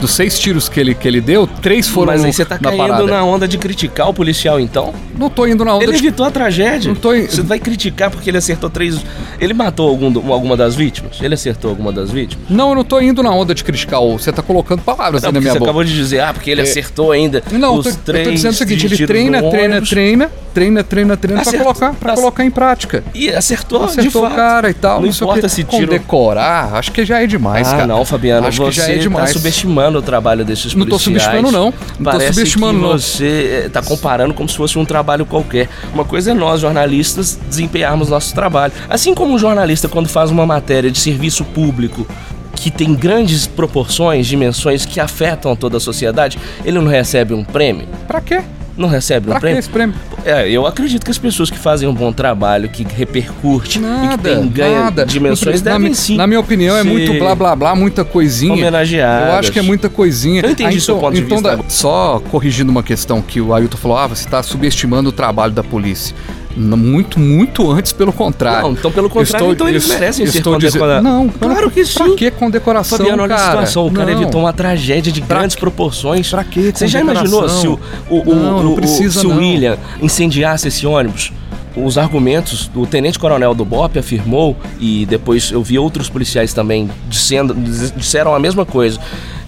Dos 0.00 0.12
seis 0.12 0.38
tiros 0.38 0.68
que 0.68 0.80
ele, 0.80 0.94
que 0.94 1.06
ele 1.06 1.20
deu, 1.20 1.46
três 1.46 1.86
foram 1.88 2.12
Mas 2.12 2.24
aí 2.24 2.32
você 2.32 2.44
tá 2.44 2.54
na 2.60 2.70
caindo 2.70 2.78
parada. 2.88 3.04
na 3.06 3.22
onda 3.24 3.46
de 3.46 3.58
criticar 3.58 4.08
o 4.08 4.14
policial, 4.14 4.58
então? 4.58 4.94
Não 5.18 5.28
tô 5.28 5.46
indo 5.46 5.64
na 5.64 5.74
onda 5.74 5.84
Ele 5.84 5.92
de 5.92 5.98
evitou 5.98 6.24
a 6.24 6.30
tragédia. 6.30 6.88
Não 6.88 6.98
tô 6.98 7.12
em- 7.14 7.26
Você 7.26 7.42
vai 7.42 7.58
criticar 7.58 8.10
porque 8.10 8.30
ele 8.30 8.38
acertou 8.38 8.70
três. 8.70 8.98
Ele 9.38 9.52
matou 9.52 9.88
algum, 9.88 10.32
alguma 10.32 10.56
das 10.56 10.74
vítimas? 10.74 11.18
Ele 11.20 11.34
acertou 11.34 11.70
alguma 11.70 11.92
das 11.92 12.10
vítimas? 12.10 12.44
Não, 12.48 12.70
eu 12.70 12.74
não 12.76 12.84
tô 12.84 13.00
indo 13.00 13.22
na 13.22 13.30
onda 13.30 13.54
de 13.54 13.62
criticar. 13.62 14.00
o- 14.02 14.18
Você 14.18 14.32
tá 14.32 14.42
colocando 14.42 14.80
palavras 14.82 15.22
Não, 15.22 15.28
aí 15.28 15.34
na 15.34 15.40
minha 15.40 15.52
você 15.52 15.58
boca. 15.58 15.70
acabou 15.70 15.84
de 15.84 15.94
dizer, 15.94 16.20
ah, 16.20 16.32
porque 16.32 16.50
ele 16.50 16.60
É. 16.60 16.64
acertou 16.64 17.12
ainda. 17.12 17.42
Não, 17.52 17.74
eu 17.74 17.80
os 17.80 17.84
tô, 17.84 17.90
eu 17.90 17.96
três 18.04 18.26
tô 18.28 18.34
dizendo 18.34 18.52
o 18.52 18.56
seguinte, 18.56 18.86
ele 18.86 19.06
treina, 19.06 19.42
treina, 19.50 19.80
treina, 19.82 20.30
treina, 20.54 20.82
treina, 20.84 21.16
treina 21.16 21.40
pra 21.42 21.48
Acertou. 21.50 21.60
colocar, 21.74 21.92
pra 21.94 22.12
Ace- 22.12 22.20
colocar 22.22 22.44
em 22.44 22.50
prática. 22.50 23.04
E 23.14 23.28
acertou, 23.30 23.84
Acertou 23.84 24.26
o 24.26 24.30
cara 24.30 24.70
e 24.70 24.74
tal. 24.74 25.00
Não 25.00 25.12
sei 25.12 25.26
o 25.26 25.30
importa 25.30 25.48
se 25.48 25.64
tiro. 25.64 25.86
Condecorar, 25.88 26.74
acho 26.74 26.90
que 26.92 27.04
já 27.04 27.22
é 27.22 27.26
demais, 27.26 27.68
ah, 27.68 27.72
cara. 27.72 27.86
não, 27.86 28.04
Fabiano, 28.04 28.46
acho 28.46 28.58
você 28.62 28.80
que 28.80 28.86
já 28.86 28.92
é 28.94 28.98
demais. 28.98 29.26
tá 29.28 29.32
subestimando 29.38 29.89
o 29.98 30.02
trabalho 30.02 30.44
desses 30.44 30.74
Não 30.74 30.84
tô 30.86 30.98
policiais. 30.98 31.22
subestimando, 31.22 31.50
não. 31.52 31.64
Não 31.66 31.72
tô 31.72 32.18
Parece 32.18 32.34
subestimando, 32.34 32.78
que 32.78 32.84
não. 32.86 32.98
você 32.98 33.62
eh, 33.64 33.68
tá 33.68 33.82
comparando 33.82 34.34
como 34.34 34.48
se 34.48 34.56
fosse 34.56 34.78
um 34.78 34.84
trabalho 34.84 35.24
qualquer. 35.26 35.68
Uma 35.92 36.04
coisa 36.04 36.30
é 36.30 36.34
nós, 36.34 36.60
jornalistas, 36.60 37.38
desempenharmos 37.48 38.08
nosso 38.08 38.34
trabalho. 38.34 38.72
Assim 38.88 39.14
como 39.14 39.34
um 39.34 39.38
jornalista, 39.38 39.88
quando 39.88 40.08
faz 40.08 40.30
uma 40.30 40.46
matéria 40.46 40.90
de 40.90 40.98
serviço 40.98 41.44
público 41.44 42.06
que 42.54 42.70
tem 42.70 42.94
grandes 42.94 43.46
proporções, 43.46 44.26
dimensões 44.26 44.84
que 44.84 45.00
afetam 45.00 45.56
toda 45.56 45.78
a 45.78 45.80
sociedade, 45.80 46.38
ele 46.64 46.78
não 46.78 46.86
recebe 46.90 47.32
um 47.32 47.42
prêmio? 47.42 47.86
Pra 48.06 48.20
quê? 48.20 48.42
Não 48.80 48.88
recebe 48.88 49.26
um 49.26 49.30
Pra 49.30 49.34
que 49.36 49.40
prêmio? 49.42 49.58
esse 49.58 49.68
prêmio? 49.68 49.94
É, 50.24 50.48
eu 50.50 50.66
acredito 50.66 51.04
que 51.04 51.10
as 51.10 51.18
pessoas 51.18 51.50
que 51.50 51.58
fazem 51.58 51.86
um 51.86 51.92
bom 51.94 52.12
trabalho, 52.12 52.68
que 52.68 52.82
repercute 52.84 53.78
e 53.78 53.82
que 53.82 53.86
Nada, 53.86 54.16
tem, 54.36 54.48
ganha 54.48 54.80
nada. 54.84 55.04
dimensões, 55.04 55.60
na, 55.62 55.72
devem 55.72 55.92
sim. 55.92 56.16
Na 56.16 56.26
minha 56.26 56.40
opinião, 56.40 56.74
é 56.76 56.82
muito 56.82 57.12
blá 57.18 57.34
blá 57.34 57.54
blá, 57.54 57.74
muita 57.76 58.04
coisinha. 58.06 58.54
homenageadas. 58.54 59.28
Eu 59.28 59.34
acho 59.38 59.52
que 59.52 59.58
é 59.58 59.62
muita 59.62 59.88
coisinha. 59.90 60.40
Eu 60.42 60.50
entendi 60.50 60.78
Ah, 60.78 60.80
seu 60.80 60.96
então- 60.96 61.08
ponto 61.08 61.14
de 61.14 61.22
então 61.22 61.38
vista. 61.38 61.56
dá- 61.58 61.64
só 61.68 62.22
corrigindo 62.30 62.70
uma 62.70 62.82
questão 62.82 63.20
que 63.20 63.40
o 63.40 63.52
Ailton 63.54 63.76
falou: 63.76 63.98
ah, 63.98 64.06
você 64.06 64.24
está 64.24 64.42
subestimando 64.42 65.10
o 65.10 65.12
trabalho 65.12 65.52
da 65.52 65.62
polícia. 65.62 66.16
Muito, 66.56 67.18
muito 67.20 67.70
antes, 67.70 67.92
pelo 67.92 68.12
contrário. 68.12 68.62
Não, 68.62 68.72
então 68.72 68.90
pelo 68.90 69.08
contrário, 69.08 69.52
então 69.52 69.68
eles 69.68 69.86
merecem 69.86 70.26
ser 70.26 70.38
estou 70.38 70.56
dizendo- 70.58 70.72
condecorados. 70.80 71.04
Não, 71.04 71.28
Claro 71.28 71.70
que 71.70 71.84
Pra 71.84 72.04
sim. 72.06 72.16
que 72.16 72.30
condecoração, 72.32 72.98
Fabiano, 72.98 73.22
olha 73.22 73.36
cara? 73.36 73.42
a 73.42 73.50
situação. 73.66 73.86
O 73.86 73.92
cara 73.92 74.12
Não. 74.12 74.20
evitou 74.22 74.40
uma 74.40 74.52
tragédia 74.52 75.12
de 75.12 75.20
Pra 75.20 75.38
grandes 75.38 75.54
quê? 75.54 75.60
proporções. 75.60 76.28
Pra 76.28 76.42
quê 76.44 76.72
Você 76.74 76.88
já 76.88 77.00
imaginou 77.00 77.48
se 77.48 77.68
o, 77.68 77.78
o, 78.08 78.30
o, 78.30 78.34
Não, 78.34 78.62
não 78.64 78.72
o- 78.72 78.76
precisa, 78.76 79.20
se 79.20 79.26
o. 79.26 79.36
William 79.36 79.78
incendiasse 80.02 80.66
esse 80.68 80.86
ônibus? 80.86 81.32
Os 81.76 81.96
argumentos 81.96 82.66
do 82.66 82.84
tenente-coronel 82.84 83.54
do 83.54 83.64
BOP 83.64 83.96
afirmou, 84.00 84.56
e 84.80 85.06
depois 85.06 85.52
eu 85.52 85.62
vi 85.62 85.78
outros 85.78 86.08
policiais 86.08 86.52
também 86.52 86.90
dizendo, 87.08 87.54
diz- 87.54 87.92
disseram 87.96 88.34
a 88.34 88.40
mesma 88.40 88.66
coisa. 88.66 88.98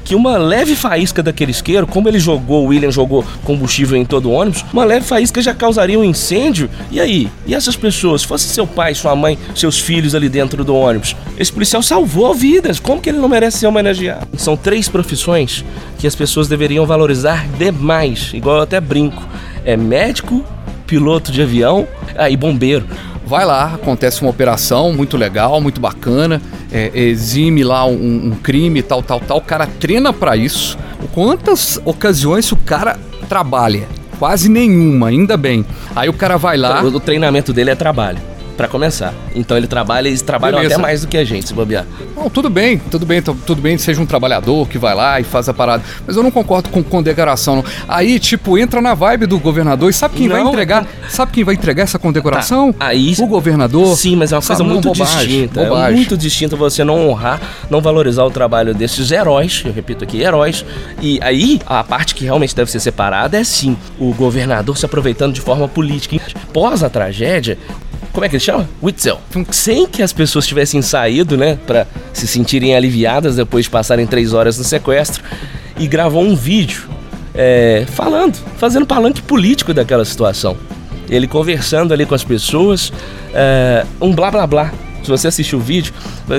Que 0.04 0.14
uma 0.14 0.36
leve 0.36 0.74
faísca 0.74 1.22
daquele 1.22 1.50
isqueiro, 1.50 1.86
como 1.86 2.08
ele 2.08 2.18
jogou, 2.18 2.64
o 2.64 2.68
William 2.68 2.90
jogou 2.90 3.24
combustível 3.44 3.96
em 3.96 4.04
todo 4.04 4.28
o 4.28 4.32
ônibus, 4.32 4.64
uma 4.72 4.84
leve 4.84 5.06
faísca 5.06 5.40
já 5.40 5.54
causaria 5.54 5.98
um 5.98 6.04
incêndio. 6.04 6.68
E 6.90 7.00
aí? 7.00 7.28
E 7.46 7.54
essas 7.54 7.76
pessoas? 7.76 8.22
Se 8.22 8.26
fosse 8.26 8.48
seu 8.48 8.66
pai, 8.66 8.94
sua 8.94 9.14
mãe, 9.14 9.38
seus 9.54 9.78
filhos 9.78 10.14
ali 10.14 10.28
dentro 10.28 10.64
do 10.64 10.74
ônibus, 10.74 11.14
esse 11.38 11.52
policial 11.52 11.82
salvou 11.82 12.34
vidas. 12.34 12.80
Como 12.80 13.00
que 13.00 13.10
ele 13.10 13.18
não 13.18 13.28
merece 13.28 13.58
ser 13.58 13.66
homenageado? 13.66 14.28
São 14.36 14.56
três 14.56 14.88
profissões 14.88 15.64
que 15.98 16.06
as 16.06 16.14
pessoas 16.14 16.48
deveriam 16.48 16.84
valorizar 16.86 17.46
demais. 17.58 18.30
Igual 18.34 18.56
eu 18.56 18.62
até 18.62 18.80
brinco. 18.80 19.22
É 19.64 19.76
médico, 19.76 20.44
piloto 20.86 21.30
de 21.30 21.40
avião 21.40 21.86
ah, 22.16 22.28
e 22.28 22.36
bombeiro. 22.36 22.84
Vai 23.26 23.44
lá, 23.44 23.74
acontece 23.74 24.20
uma 24.20 24.30
operação 24.30 24.92
muito 24.92 25.16
legal, 25.16 25.60
muito 25.60 25.80
bacana, 25.80 26.42
é, 26.70 26.90
exime 26.94 27.62
lá 27.62 27.84
um, 27.86 28.26
um 28.26 28.30
crime, 28.42 28.82
tal, 28.82 29.02
tal, 29.02 29.20
tal. 29.20 29.38
O 29.38 29.42
cara 29.42 29.66
treina 29.66 30.12
pra 30.12 30.36
isso. 30.36 30.76
Quantas 31.12 31.80
ocasiões 31.84 32.50
o 32.52 32.56
cara 32.56 32.98
trabalha? 33.28 33.86
Quase 34.18 34.48
nenhuma, 34.48 35.08
ainda 35.08 35.36
bem. 35.36 35.64
Aí 35.96 36.08
o 36.08 36.12
cara 36.12 36.36
vai 36.36 36.56
lá. 36.56 36.82
O, 36.82 36.88
o 36.88 37.00
treinamento 37.00 37.52
dele 37.52 37.70
é 37.70 37.74
trabalho. 37.74 38.18
Pra 38.56 38.68
começar. 38.68 39.14
Então 39.34 39.56
ele 39.56 39.66
trabalha, 39.66 40.08
eles 40.08 40.20
trabalham 40.22 40.58
Beleza. 40.58 40.74
até 40.74 40.82
mais 40.82 41.00
do 41.00 41.08
que 41.08 41.16
a 41.16 41.24
gente, 41.24 41.48
se 41.48 41.54
bobear. 41.54 41.86
Não, 42.14 42.28
tudo 42.28 42.50
bem, 42.50 42.78
tudo 42.90 43.06
bem, 43.06 43.22
tu- 43.22 43.36
tudo 43.46 43.62
bem, 43.62 43.78
seja 43.78 44.00
um 44.00 44.06
trabalhador 44.06 44.68
que 44.68 44.76
vai 44.78 44.94
lá 44.94 45.18
e 45.18 45.24
faz 45.24 45.48
a 45.48 45.54
parada. 45.54 45.82
Mas 46.06 46.16
eu 46.16 46.22
não 46.22 46.30
concordo 46.30 46.68
com 46.68 46.82
condecoração. 46.82 47.56
Não. 47.56 47.64
Aí, 47.88 48.18
tipo, 48.20 48.58
entra 48.58 48.80
na 48.82 48.92
vibe 48.94 49.24
do 49.26 49.38
governador 49.38 49.88
e 49.88 49.92
sabe 49.92 50.16
quem 50.16 50.28
vai 50.28 50.42
Não, 50.44 50.50
entregar? 50.50 50.86
Sabe 51.08 51.32
quem 51.32 51.44
vai 51.44 51.54
entregar 51.54 51.82
essa 51.84 51.98
condecoração? 51.98 52.72
Tá, 52.74 52.86
aí- 52.86 53.14
o 53.18 53.26
governador. 53.26 53.96
Sim, 53.96 54.16
mas 54.16 54.32
é 54.32 54.36
uma 54.36 54.42
coisa 54.42 54.54
Sabe, 54.58 54.68
não, 54.68 54.74
muito 54.74 54.88
bobagem, 54.92 55.16
distinta. 55.28 55.60
É 55.60 55.68
bobagem. 55.68 55.96
muito 55.96 56.16
distinta 56.16 56.54
você 56.54 56.84
não 56.84 57.08
honrar, 57.08 57.40
não 57.70 57.80
valorizar 57.80 58.24
o 58.24 58.30
trabalho 58.30 58.74
desses 58.74 59.10
heróis, 59.10 59.62
eu 59.64 59.72
repito 59.72 60.04
aqui, 60.04 60.20
heróis. 60.20 60.64
E 61.00 61.18
aí, 61.22 61.58
a 61.66 61.82
parte 61.82 62.14
que 62.14 62.24
realmente 62.24 62.54
deve 62.54 62.70
ser 62.70 62.80
separada 62.80 63.38
é 63.38 63.44
sim 63.44 63.76
o 63.98 64.12
governador 64.12 64.76
se 64.76 64.84
aproveitando 64.84 65.32
de 65.32 65.40
forma 65.40 65.66
política. 65.66 66.16
Pós 66.52 66.82
a 66.82 66.90
tragédia, 66.90 67.56
como 68.12 68.24
é 68.24 68.28
que 68.28 68.36
ele 68.36 68.42
chama? 68.42 68.68
Witzel. 68.82 69.20
Sem 69.50 69.86
que 69.86 70.02
as 70.02 70.12
pessoas 70.12 70.46
tivessem 70.46 70.82
saído, 70.82 71.36
né, 71.36 71.58
pra 71.66 71.86
se 72.12 72.26
sentirem 72.26 72.76
aliviadas 72.76 73.36
depois 73.36 73.64
de 73.64 73.70
passarem 73.70 74.06
três 74.06 74.32
horas 74.32 74.58
no 74.58 74.64
sequestro, 74.64 75.24
e 75.78 75.86
gravou 75.86 76.22
um 76.22 76.36
vídeo 76.36 76.88
é, 77.34 77.84
falando, 77.88 78.36
fazendo 78.58 78.86
palanque 78.86 79.22
político 79.22 79.72
daquela 79.72 80.04
situação. 80.04 80.56
Ele 81.08 81.26
conversando 81.26 81.92
ali 81.92 82.06
com 82.06 82.14
as 82.14 82.24
pessoas, 82.24 82.92
é, 83.34 83.84
um 84.00 84.14
blá 84.14 84.30
blá 84.30 84.46
blá. 84.46 84.72
Se 85.02 85.10
você 85.10 85.26
assistir 85.26 85.56
o 85.56 85.60
vídeo, 85.60 85.92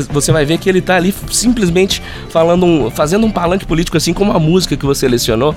você 0.10 0.32
vai 0.32 0.46
ver 0.46 0.58
que 0.58 0.70
ele 0.70 0.80
tá 0.80 0.96
ali 0.96 1.14
simplesmente 1.30 2.02
falando 2.30 2.66
um, 2.66 2.90
fazendo 2.90 3.26
um 3.26 3.32
palanque 3.32 3.66
político 3.66 3.98
assim 3.98 4.14
como 4.14 4.32
a 4.32 4.40
música 4.40 4.78
que 4.78 4.86
você 4.86 5.02
selecionou. 5.02 5.54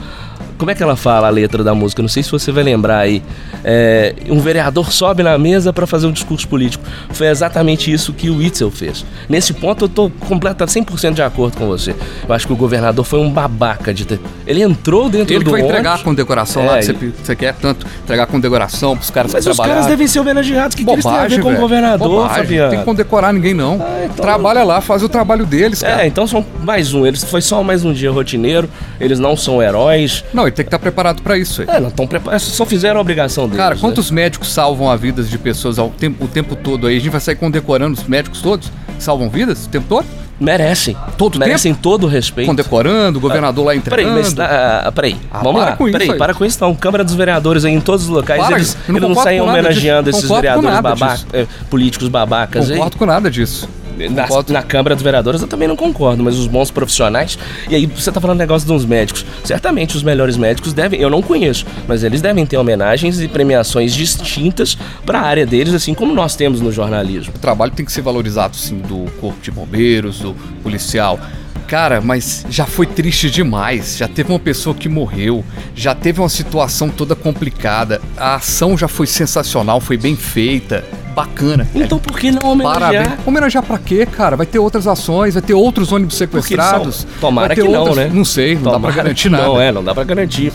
Como 0.58 0.70
é 0.70 0.74
que 0.74 0.82
ela 0.82 0.96
fala 0.96 1.26
a 1.26 1.30
letra 1.30 1.62
da 1.62 1.74
música? 1.74 2.00
Não 2.00 2.08
sei 2.08 2.22
se 2.22 2.30
você 2.30 2.50
vai 2.50 2.64
lembrar 2.64 2.98
aí. 2.98 3.22
É, 3.62 4.14
um 4.28 4.40
vereador 4.40 4.90
sobe 4.92 5.22
na 5.22 5.36
mesa 5.36 5.72
para 5.72 5.86
fazer 5.86 6.06
um 6.06 6.12
discurso 6.12 6.48
político. 6.48 6.82
Foi 7.10 7.26
exatamente 7.26 7.92
isso 7.92 8.12
que 8.12 8.30
o 8.30 8.38
Witzel 8.38 8.70
fez. 8.70 9.04
Nesse 9.28 9.52
ponto 9.52 9.84
eu 9.84 9.88
tô 9.88 10.10
completa 10.28 10.64
100% 10.64 11.14
de 11.14 11.22
acordo 11.22 11.56
com 11.56 11.66
você. 11.66 11.94
Eu 12.26 12.34
acho 12.34 12.46
que 12.46 12.52
o 12.52 12.56
governador 12.56 13.04
foi 13.04 13.18
um 13.20 13.30
babaca 13.30 13.92
de 13.92 14.06
ter. 14.06 14.20
Ele 14.46 14.62
entrou 14.62 15.08
dentro 15.10 15.34
Ele 15.34 15.44
do 15.44 15.50
vai 15.50 15.60
entregar 15.60 15.90
a 15.90 15.92
ônibus, 15.92 16.02
condecoração 16.04 16.62
É, 16.62 16.66
lá 16.66 16.78
que 16.78 16.84
você, 16.86 17.12
você 17.22 17.36
quer 17.36 17.54
tanto 17.54 17.86
entregar 18.04 18.22
a 18.22 18.26
condecoração 18.26 18.96
pros 18.96 19.10
caras 19.10 19.32
Mas 19.32 19.44
que 19.44 19.50
os 19.50 19.56
caras 19.58 19.86
devem 19.86 20.06
ser 20.06 20.20
homenageados. 20.20 20.74
O 20.74 20.78
que, 20.78 20.84
que 20.84 20.90
eles 20.90 21.04
têm 21.04 21.12
a 21.12 21.26
ver 21.26 21.36
Bobagem, 21.36 21.42
com 21.42 21.52
o 21.52 21.56
governador, 21.56 22.08
Bobagem. 22.08 22.36
Fabiano? 22.36 22.70
Tem 22.70 22.78
que 22.78 22.84
condecorar 22.84 23.32
ninguém, 23.32 23.52
não. 23.54 23.74
Ah, 23.80 24.04
então- 24.04 24.16
Trabalha 24.24 24.62
lá, 24.64 24.80
faz 24.80 25.02
o 25.02 25.08
trabalho 25.08 25.44
deles, 25.44 25.82
cara. 25.82 26.02
É, 26.02 26.06
então 26.06 26.26
são 26.26 26.44
mais 26.62 26.94
um. 26.94 27.04
Eles 27.06 27.24
foi 27.24 27.42
só 27.42 27.62
mais 27.62 27.84
um 27.84 27.92
dia 27.92 28.10
rotineiro. 28.10 28.68
Eles 29.00 29.18
não 29.18 29.36
são 29.36 29.62
heróis. 29.62 30.24
Não, 30.32 30.45
ele 30.48 30.56
tem 30.56 30.64
que 30.64 30.68
estar 30.68 30.78
preparado 30.78 31.22
pra 31.22 31.36
isso 31.38 31.62
aí. 31.62 31.68
É, 31.70 31.80
não 31.80 31.88
estão 31.88 32.06
preparados. 32.06 32.44
Só 32.46 32.64
fizeram 32.66 32.98
a 32.98 33.00
obrigação 33.00 33.44
deles. 33.44 33.58
Cara, 33.58 33.74
né? 33.74 33.80
quantos 33.80 34.10
médicos 34.10 34.52
salvam 34.52 34.90
a 34.90 34.96
vida 34.96 35.22
de 35.22 35.38
pessoas 35.38 35.78
ao 35.78 35.90
tempo, 35.90 36.24
o 36.24 36.28
tempo 36.28 36.54
todo 36.56 36.86
aí? 36.86 36.96
A 36.96 37.00
gente 37.00 37.10
vai 37.10 37.20
sair 37.20 37.36
condecorando 37.36 37.98
os 37.98 38.06
médicos 38.06 38.40
todos 38.40 38.70
que 38.96 39.02
salvam 39.02 39.28
vidas 39.28 39.66
o 39.66 39.68
tempo 39.68 39.86
todo? 39.88 40.06
Merecem. 40.38 40.94
Todo 41.16 41.38
Merecem 41.38 41.72
todo 41.74 42.04
o 42.04 42.06
respeito. 42.06 42.46
Condecorando, 42.46 43.18
o 43.18 43.22
governador 43.22 43.64
lá 43.64 43.72
Peraí, 43.72 43.78
entregando. 44.04 44.16
mas 44.16 44.38
ah, 44.38 44.92
peraí, 44.94 45.16
Ah, 45.32 45.40
vamos 45.42 45.62
para 45.62 45.70
lá. 45.70 45.76
com 45.76 45.88
isso 45.88 45.92
peraí, 45.98 46.10
aí. 46.10 46.18
para 46.18 46.34
com 46.34 46.44
isso 46.44 46.58
não. 46.60 46.74
Câmara 46.74 47.02
dos 47.02 47.14
Vereadores 47.14 47.64
aí 47.64 47.72
em 47.72 47.80
todos 47.80 48.04
os 48.04 48.10
locais, 48.10 48.42
Para, 48.42 48.56
eles, 48.56 48.76
não 48.86 48.96
eles 48.98 49.08
não 49.08 49.14
saem 49.14 49.40
homenageando 49.40 50.10
disso. 50.10 50.18
esses 50.18 50.28
Concordo 50.28 50.60
vereadores 50.60 51.12
disso. 51.14 51.26
eh, 51.32 51.46
políticos 51.70 52.08
babacas 52.08 52.66
aí. 52.70 52.76
Concordo 52.76 52.96
com 52.98 53.06
nada 53.06 53.30
disso. 53.30 53.66
Na, 54.10 54.26
na 54.48 54.62
Câmara 54.62 54.94
dos 54.94 55.02
Vereadores 55.02 55.40
eu 55.40 55.48
também 55.48 55.66
não 55.66 55.76
concordo, 55.76 56.22
mas 56.22 56.38
os 56.38 56.46
bons 56.46 56.70
profissionais. 56.70 57.38
E 57.68 57.74
aí 57.74 57.86
você 57.86 58.12
tá 58.12 58.20
falando 58.20 58.38
negócio 58.38 58.68
dos 58.68 58.84
médicos. 58.84 59.24
Certamente 59.44 59.96
os 59.96 60.02
melhores 60.02 60.36
médicos 60.36 60.72
devem, 60.72 61.00
eu 61.00 61.08
não 61.08 61.22
conheço, 61.22 61.66
mas 61.88 62.04
eles 62.04 62.20
devem 62.20 62.44
ter 62.44 62.56
homenagens 62.56 63.20
e 63.20 63.28
premiações 63.28 63.94
distintas 63.94 64.76
para 65.04 65.20
a 65.20 65.22
área 65.22 65.46
deles, 65.46 65.74
assim 65.74 65.94
como 65.94 66.14
nós 66.14 66.36
temos 66.36 66.60
no 66.60 66.70
jornalismo. 66.70 67.32
O 67.34 67.38
trabalho 67.38 67.72
tem 67.72 67.84
que 67.84 67.92
ser 67.92 68.02
valorizado, 68.02 68.56
sim, 68.56 68.78
do 68.78 69.10
corpo 69.20 69.40
de 69.40 69.50
bombeiros, 69.50 70.20
do 70.20 70.34
policial. 70.62 71.18
Cara, 71.66 72.00
mas 72.00 72.44
já 72.48 72.64
foi 72.64 72.86
triste 72.86 73.30
demais. 73.30 73.96
Já 73.96 74.06
teve 74.06 74.30
uma 74.32 74.38
pessoa 74.38 74.74
que 74.74 74.88
morreu, 74.88 75.44
já 75.74 75.94
teve 75.94 76.20
uma 76.20 76.28
situação 76.28 76.88
toda 76.88 77.14
complicada. 77.16 78.00
A 78.16 78.36
ação 78.36 78.78
já 78.78 78.86
foi 78.88 79.06
sensacional, 79.06 79.80
foi 79.80 79.96
bem 79.96 80.14
feita, 80.14 80.84
bacana. 81.14 81.66
Então 81.74 81.98
por 81.98 82.18
que 82.18 82.30
não 82.30 82.50
homenagear? 82.52 82.92
Parabéns. 82.92 83.26
Homenagear 83.26 83.64
pra 83.64 83.78
quê, 83.78 84.06
cara? 84.06 84.36
Vai 84.36 84.46
ter 84.46 84.58
outras 84.60 84.86
ações, 84.86 85.34
vai 85.34 85.42
ter 85.42 85.54
outros 85.54 85.90
ônibus 85.90 86.16
sequestrados. 86.16 86.96
são- 86.98 87.08
Tomara 87.20 87.54
que 87.54 87.62
não, 87.62 87.94
né? 87.94 88.10
Não 88.12 88.24
sei, 88.24 88.54
não 88.54 88.62
dá 88.62 88.70
Tomara 88.72 88.94
pra 88.94 89.02
garantir 89.02 89.28
nada. 89.28 89.44
Não, 89.44 89.60
é, 89.60 89.72
não 89.72 89.82
dá 89.82 89.94
pra 89.94 90.04
garantir. 90.04 90.52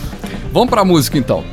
Vamos 0.52 0.70
pra 0.70 0.84
música 0.84 1.18
então. 1.18 1.44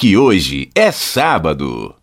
Porque 0.00 0.16
hoje 0.16 0.70
é 0.74 0.90
sábado. 0.90 1.94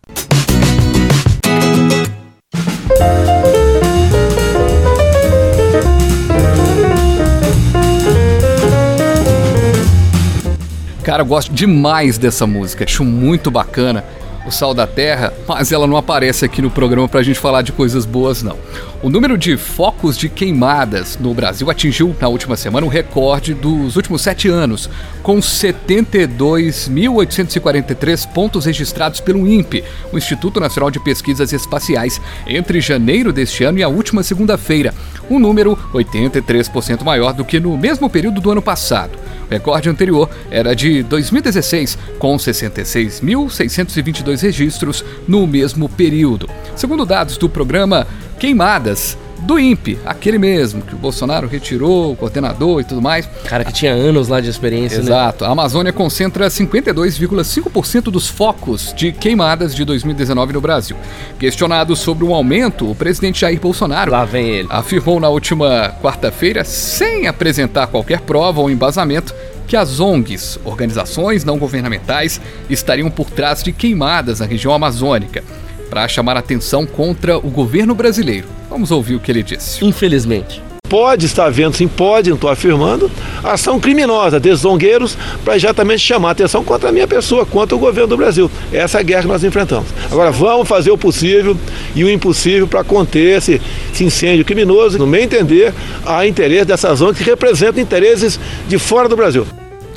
Cara, 11.02 11.22
eu 11.22 11.26
gosto 11.26 11.52
demais 11.52 12.18
dessa 12.18 12.46
música, 12.46 12.84
acho 12.84 13.04
muito 13.04 13.50
bacana 13.50 14.04
o 14.48 14.52
Sal 14.52 14.72
da 14.72 14.86
Terra, 14.86 15.34
mas 15.46 15.70
ela 15.70 15.86
não 15.86 15.94
aparece 15.96 16.44
aqui 16.44 16.60
no 16.62 16.70
programa 16.70 17.08
pra 17.08 17.22
gente 17.22 17.38
falar 17.38 17.62
de 17.62 17.70
coisas 17.70 18.04
boas, 18.06 18.42
não. 18.42 18.56
O 19.02 19.10
número 19.10 19.38
de 19.38 19.56
focos 19.56 20.18
de 20.18 20.28
queimadas 20.28 21.16
no 21.20 21.32
Brasil 21.34 21.70
atingiu 21.70 22.16
na 22.20 22.26
última 22.28 22.56
semana 22.56 22.86
o 22.86 22.88
recorde 22.88 23.54
dos 23.54 23.94
últimos 23.96 24.22
sete 24.22 24.48
anos, 24.48 24.90
com 25.22 25.38
72.843 25.38 28.32
pontos 28.32 28.64
registrados 28.64 29.20
pelo 29.20 29.46
INPE, 29.46 29.84
o 30.12 30.18
Instituto 30.18 30.58
Nacional 30.58 30.90
de 30.90 30.98
Pesquisas 30.98 31.52
Espaciais, 31.52 32.20
entre 32.46 32.80
janeiro 32.80 33.30
deste 33.32 33.62
ano 33.64 33.78
e 33.78 33.82
a 33.82 33.88
última 33.88 34.22
segunda-feira, 34.22 34.94
um 35.30 35.38
número 35.38 35.78
83% 35.92 37.04
maior 37.04 37.34
do 37.34 37.44
que 37.44 37.60
no 37.60 37.76
mesmo 37.76 38.08
período 38.08 38.40
do 38.40 38.50
ano 38.50 38.62
passado. 38.62 39.10
Recorde 39.50 39.88
anterior 39.88 40.28
era 40.50 40.74
de 40.74 41.02
2016, 41.02 41.96
com 42.18 42.36
66.622 42.36 44.42
registros 44.42 45.02
no 45.26 45.46
mesmo 45.46 45.88
período. 45.88 46.46
Segundo 46.76 47.06
dados 47.06 47.38
do 47.38 47.48
programa 47.48 48.06
Queimadas, 48.38 49.16
do 49.40 49.58
INPE, 49.58 49.98
aquele 50.04 50.38
mesmo, 50.38 50.82
que 50.82 50.94
o 50.94 50.98
Bolsonaro 50.98 51.46
retirou, 51.46 52.12
o 52.12 52.16
coordenador 52.16 52.80
e 52.80 52.84
tudo 52.84 53.00
mais. 53.00 53.28
Cara 53.44 53.64
que 53.64 53.72
tinha 53.72 53.92
anos 53.92 54.28
lá 54.28 54.40
de 54.40 54.48
experiência, 54.48 54.98
né? 54.98 55.04
Exato. 55.04 55.44
A 55.44 55.48
Amazônia 55.48 55.92
concentra 55.92 56.48
52,5% 56.48 58.04
dos 58.04 58.26
focos 58.26 58.92
de 58.96 59.12
queimadas 59.12 59.74
de 59.74 59.84
2019 59.84 60.52
no 60.52 60.60
Brasil. 60.60 60.96
Questionado 61.38 61.94
sobre 61.94 62.24
o 62.24 62.34
aumento, 62.34 62.90
o 62.90 62.94
presidente 62.94 63.40
Jair 63.40 63.60
Bolsonaro 63.60 64.10
Lá 64.10 64.24
vem 64.24 64.48
ele. 64.48 64.68
afirmou 64.70 65.20
na 65.20 65.28
última 65.28 65.94
quarta-feira, 66.02 66.64
sem 66.64 67.26
apresentar 67.26 67.86
qualquer 67.86 68.20
prova 68.20 68.60
ou 68.60 68.70
embasamento, 68.70 69.34
que 69.66 69.76
as 69.76 70.00
ONGs, 70.00 70.58
organizações 70.64 71.44
não 71.44 71.58
governamentais, 71.58 72.40
estariam 72.70 73.10
por 73.10 73.30
trás 73.30 73.62
de 73.62 73.70
queimadas 73.70 74.40
na 74.40 74.46
região 74.46 74.72
amazônica, 74.72 75.44
para 75.88 76.06
chamar 76.08 76.36
atenção 76.36 76.86
contra 76.86 77.38
o 77.38 77.50
governo 77.50 77.94
brasileiro. 77.94 78.46
Vamos 78.68 78.90
ouvir 78.90 79.14
o 79.14 79.20
que 79.20 79.30
ele 79.30 79.42
disse. 79.42 79.84
Infelizmente. 79.84 80.62
Pode 80.88 81.26
estar 81.26 81.44
havendo, 81.44 81.76
sim, 81.76 81.86
pode, 81.86 82.30
não 82.30 82.36
estou 82.36 82.48
afirmando, 82.48 83.10
ação 83.44 83.78
criminosa 83.78 84.40
desses 84.40 84.60
zongueiros 84.60 85.18
para 85.44 85.54
exatamente 85.54 86.00
chamar 86.00 86.30
a 86.30 86.32
atenção 86.32 86.64
contra 86.64 86.88
a 86.88 86.92
minha 86.92 87.06
pessoa, 87.06 87.44
contra 87.44 87.76
o 87.76 87.78
governo 87.78 88.08
do 88.08 88.16
Brasil. 88.16 88.50
Essa 88.72 88.96
é 88.96 89.00
a 89.00 89.02
guerra 89.02 89.22
que 89.22 89.28
nós 89.28 89.44
enfrentamos. 89.44 89.86
Agora 90.10 90.30
vamos 90.30 90.66
fazer 90.66 90.90
o 90.90 90.96
possível 90.96 91.54
e 91.94 92.04
o 92.04 92.10
impossível 92.10 92.66
para 92.66 92.82
conter 92.82 93.36
esse, 93.36 93.60
esse 93.92 94.02
incêndio 94.02 94.46
criminoso. 94.46 94.98
No 94.98 95.06
meu 95.06 95.22
entender, 95.22 95.74
há 96.06 96.26
interesse 96.26 96.64
dessas 96.64 97.02
ONGs 97.02 97.18
que 97.18 97.28
representam 97.28 97.82
interesses 97.82 98.40
de 98.66 98.78
fora 98.78 99.10
do 99.10 99.16
Brasil. 99.16 99.46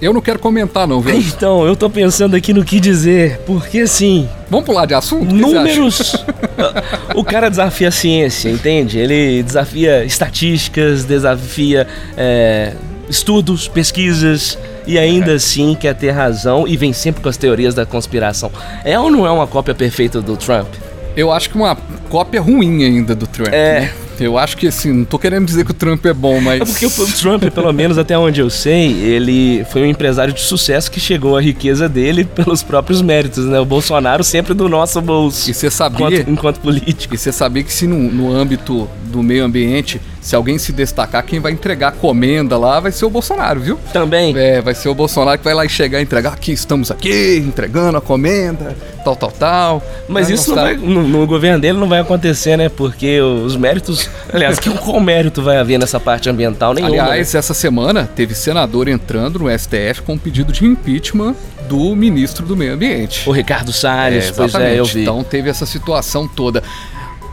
Eu 0.01 0.13
não 0.13 0.21
quero 0.21 0.39
comentar 0.39 0.87
não, 0.87 0.99
viu? 0.99 1.15
Então, 1.15 1.65
eu 1.65 1.75
tô 1.75 1.89
pensando 1.89 2.35
aqui 2.35 2.53
no 2.53 2.65
que 2.65 2.79
dizer, 2.79 3.39
porque 3.45 3.81
assim, 3.81 4.27
Vamos 4.49 4.65
pular 4.65 4.85
de 4.85 4.93
assunto? 4.93 5.33
Números. 5.33 6.25
o 7.15 7.23
cara 7.23 7.49
desafia 7.49 7.87
a 7.87 7.91
ciência, 7.91 8.49
entende? 8.49 8.97
Ele 8.97 9.43
desafia 9.43 10.03
estatísticas, 10.03 11.05
desafia 11.05 11.87
é, 12.17 12.73
estudos, 13.07 13.67
pesquisas. 13.67 14.57
E 14.85 14.97
ainda 14.97 15.33
assim 15.33 15.75
quer 15.75 15.93
ter 15.93 16.09
razão 16.09 16.67
e 16.67 16.75
vem 16.75 16.91
sempre 16.91 17.21
com 17.21 17.29
as 17.29 17.37
teorias 17.37 17.75
da 17.75 17.85
conspiração. 17.85 18.51
É 18.83 18.99
ou 18.99 19.11
não 19.11 19.27
é 19.27 19.31
uma 19.31 19.45
cópia 19.45 19.75
perfeita 19.75 20.19
do 20.19 20.35
Trump? 20.35 20.67
Eu 21.15 21.31
acho 21.31 21.49
que 21.49 21.55
uma 21.55 21.77
cópia 22.09 22.41
ruim 22.41 22.83
ainda 22.83 23.13
do 23.13 23.27
Trump. 23.27 23.53
É. 23.53 23.81
né? 23.81 23.93
Eu 24.23 24.37
acho 24.37 24.57
que 24.57 24.67
assim, 24.67 24.91
não 24.91 25.05
tô 25.05 25.17
querendo 25.17 25.45
dizer 25.45 25.65
que 25.65 25.71
o 25.71 25.73
Trump 25.73 26.05
é 26.05 26.13
bom, 26.13 26.39
mas. 26.39 26.61
É 26.61 26.65
porque 26.65 26.85
o 26.85 27.07
Trump, 27.19 27.43
pelo 27.53 27.71
menos 27.73 27.97
até 27.97 28.17
onde 28.17 28.39
eu 28.39 28.49
sei, 28.49 28.91
ele 28.91 29.65
foi 29.65 29.81
um 29.81 29.85
empresário 29.85 30.33
de 30.33 30.41
sucesso 30.41 30.91
que 30.91 30.99
chegou 30.99 31.35
à 31.35 31.41
riqueza 31.41 31.89
dele 31.89 32.23
pelos 32.23 32.61
próprios 32.63 33.01
méritos, 33.01 33.45
né? 33.45 33.59
O 33.59 33.65
Bolsonaro 33.65 34.23
sempre 34.23 34.53
do 34.53 34.69
nosso 34.69 35.01
bolso. 35.01 35.49
E 35.49 35.53
você 35.53 35.69
sabia. 35.69 36.07
Enquanto, 36.07 36.29
enquanto 36.29 36.59
político. 36.59 37.15
E 37.15 37.17
você 37.17 37.31
sabia 37.31 37.63
que 37.63 37.73
se 37.73 37.87
no, 37.87 37.97
no 37.97 38.31
âmbito 38.33 38.87
do 39.05 39.23
meio 39.23 39.43
ambiente, 39.43 39.99
se 40.21 40.35
alguém 40.35 40.57
se 40.59 40.71
destacar, 40.71 41.23
quem 41.23 41.39
vai 41.39 41.51
entregar 41.51 41.87
a 41.89 41.91
comenda 41.91 42.57
lá 42.57 42.79
vai 42.79 42.91
ser 42.91 43.05
o 43.05 43.09
Bolsonaro, 43.09 43.59
viu? 43.59 43.79
Também. 43.91 44.37
É, 44.37 44.61
vai 44.61 44.75
ser 44.75 44.87
o 44.87 44.93
Bolsonaro 44.93 45.37
que 45.37 45.43
vai 45.43 45.53
lá 45.53 45.65
e 45.65 45.69
chegar 45.69 45.99
e 45.99 46.03
entregar. 46.03 46.33
Aqui 46.33 46.51
estamos 46.51 46.91
aqui, 46.91 47.43
entregando 47.45 47.97
a 47.97 48.01
comenda, 48.01 48.75
tal, 49.03 49.15
tal, 49.15 49.31
tal. 49.31 49.83
Mas 50.07 50.27
Vai 50.27 50.35
isso 50.35 50.55
não 50.55 50.63
vai- 50.63 50.77
no, 50.77 51.07
no 51.07 51.25
governo 51.27 51.59
dele 51.59 51.79
não 51.79 51.89
vai 51.89 51.99
acontecer, 51.99 52.55
né? 52.55 52.69
Porque 52.69 53.19
os 53.19 53.55
méritos. 53.55 54.09
Aliás, 54.31 54.59
que 54.59 54.69
qual 54.69 54.99
mérito 54.99 55.41
vai 55.41 55.57
haver 55.57 55.79
nessa 55.79 55.99
parte 55.99 56.29
ambiental? 56.29 56.73
Nenhuma. 56.73 56.91
Aliás, 57.03 57.33
essa 57.33 57.53
semana 57.53 58.09
teve 58.15 58.35
senador 58.35 58.87
entrando 58.87 59.39
no 59.39 59.49
STF 59.49 60.03
com 60.05 60.13
um 60.13 60.17
pedido 60.17 60.53
de 60.53 60.63
impeachment 60.65 61.35
do 61.67 61.95
ministro 61.95 62.45
do 62.45 62.55
Meio 62.55 62.73
Ambiente. 62.73 63.27
O 63.27 63.31
Ricardo 63.31 63.71
Salles, 63.71 64.27
É, 64.29 64.31
pois 64.33 64.53
é, 64.55 64.77
eu 64.79 64.85
vi. 64.85 65.01
Então 65.01 65.23
teve 65.23 65.49
essa 65.49 65.65
situação 65.65 66.27
toda. 66.27 66.61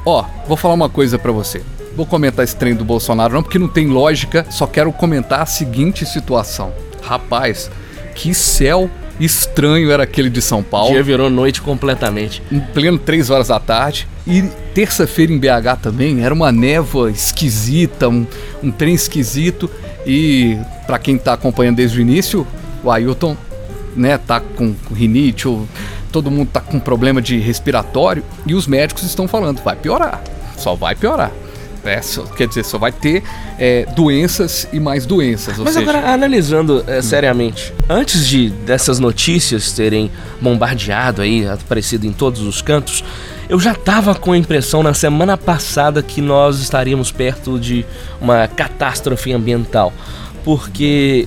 Ó, 0.08 0.24
vou 0.46 0.56
falar 0.56 0.72
uma 0.72 0.88
coisa 0.88 1.18
pra 1.18 1.30
você. 1.30 1.60
Vou 1.94 2.06
comentar 2.06 2.42
esse 2.42 2.56
trem 2.56 2.74
do 2.74 2.82
Bolsonaro 2.82 3.34
não 3.34 3.42
porque 3.42 3.58
não 3.58 3.68
tem 3.68 3.88
lógica, 3.88 4.46
só 4.48 4.66
quero 4.66 4.90
comentar 4.90 5.42
a 5.42 5.46
seguinte 5.46 6.06
situação. 6.06 6.72
Rapaz, 7.02 7.70
que 8.14 8.32
céu 8.32 8.88
estranho 9.20 9.90
era 9.90 10.04
aquele 10.04 10.30
de 10.30 10.40
São 10.40 10.60
O 10.60 10.64
Paulo. 10.64 10.92
dia 10.92 11.02
virou 11.02 11.28
noite 11.28 11.60
completamente. 11.60 12.42
Em 12.50 12.58
pleno 12.58 12.98
3 12.98 13.28
horas 13.28 13.48
da 13.48 13.60
tarde. 13.60 14.08
E 14.26 14.44
terça-feira 14.72 15.30
em 15.30 15.38
BH 15.38 15.76
também 15.82 16.24
era 16.24 16.32
uma 16.32 16.50
névoa 16.50 17.10
esquisita, 17.10 18.08
um, 18.08 18.26
um 18.62 18.70
trem 18.70 18.94
esquisito. 18.94 19.70
E 20.06 20.56
pra 20.86 20.98
quem 20.98 21.18
tá 21.18 21.34
acompanhando 21.34 21.76
desde 21.76 21.98
o 21.98 22.00
início, 22.00 22.46
o 22.82 22.90
Ailton, 22.90 23.36
né, 23.94 24.16
tá 24.16 24.40
com, 24.40 24.72
com 24.72 24.94
rinite, 24.94 25.46
ou 25.46 25.68
todo 26.10 26.30
mundo 26.30 26.48
tá 26.52 26.60
com 26.60 26.78
problema 26.80 27.20
de 27.22 27.38
respiratório. 27.38 28.24
E 28.46 28.54
os 28.54 28.66
médicos 28.66 29.02
estão 29.04 29.26
falando, 29.28 29.62
vai 29.62 29.76
piorar, 29.76 30.22
só 30.56 30.74
vai 30.74 30.94
piorar. 30.94 31.30
É, 31.84 32.02
só- 32.02 32.24
quer 32.24 32.48
dizer, 32.48 32.64
só 32.64 32.76
vai 32.76 32.90
ter 32.92 33.22
é, 33.58 33.86
doenças 33.96 34.68
e 34.72 34.80
mais 34.80 35.06
doenças. 35.06 35.56
Mas 35.56 35.72
seja, 35.74 35.88
agora, 35.88 36.12
analisando 36.12 36.84
eh, 36.86 37.00
seriamente, 37.00 37.72
antes 37.88 38.26
de 38.28 38.50
dessas 38.50 38.98
notícias 38.98 39.72
terem 39.72 40.10
bombardeado 40.40 41.22
aí, 41.22 41.46
aparecido 41.46 42.04
em 42.04 42.12
todos 42.12 42.42
os 42.42 42.60
cantos, 42.60 43.02
eu 43.48 43.58
já 43.60 43.74
tava 43.74 44.14
com 44.14 44.32
a 44.32 44.36
impressão 44.36 44.82
na 44.82 44.92
semana 44.92 45.36
passada 45.38 46.02
que 46.02 46.20
nós 46.20 46.60
estaríamos 46.60 47.10
perto 47.12 47.58
de 47.58 47.86
uma 48.20 48.46
catástrofe 48.48 49.32
ambiental. 49.32 49.92
Porque 50.44 51.26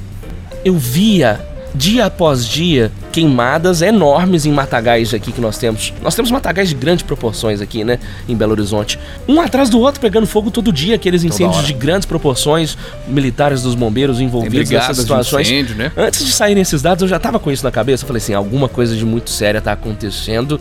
eu 0.64 0.78
via 0.78 1.40
dia 1.74 2.06
após 2.06 2.46
dia 2.46 2.92
queimadas 3.12 3.82
enormes 3.82 4.46
em 4.46 4.52
matagais 4.52 5.14
aqui 5.14 5.32
que 5.32 5.42
nós 5.42 5.58
temos. 5.58 5.94
Nós 6.02 6.16
temos 6.16 6.32
matagais 6.32 6.70
de 6.70 6.76
grandes 6.76 7.04
proporções 7.04 7.62
aqui, 7.62 7.84
né, 7.84 8.00
em 8.28 8.36
Belo 8.36 8.52
Horizonte. 8.52 9.00
Um 9.28 9.42
atrás 9.42 9.70
do 9.70 9.80
outro 9.80 10.00
pegando 10.00 10.28
fogo 10.28 10.52
todo 10.52 10.72
dia, 10.72 10.96
aqueles 10.96 11.24
incêndios 11.24 11.66
de 11.66 11.74
grandes 11.74 12.06
proporções, 12.06 12.78
militares 13.08 13.62
dos 13.62 13.76
bombeiros 13.76 14.20
envolvidos 14.20 14.70
nessas 14.70 14.98
situações. 14.98 15.48
incêndio, 15.48 15.76
né? 15.76 15.92
Antes 15.96 16.26
de 16.26 16.32
saírem 16.32 16.62
esses 16.62 16.82
dados, 16.82 17.02
eu 17.02 17.08
já 17.08 17.20
tava 17.20 17.40
com 17.40 17.52
isso 17.52 17.64
na 17.64 17.72
cabeça. 17.72 18.04
Eu 18.04 18.08
falei 18.08 18.22
assim, 18.22 18.34
alguma 18.34 18.68
coisa 18.68 18.96
de 18.96 19.06
muito 19.06 19.30
séria 19.30 19.62
tá 19.62 19.72
acontecendo 19.72 20.60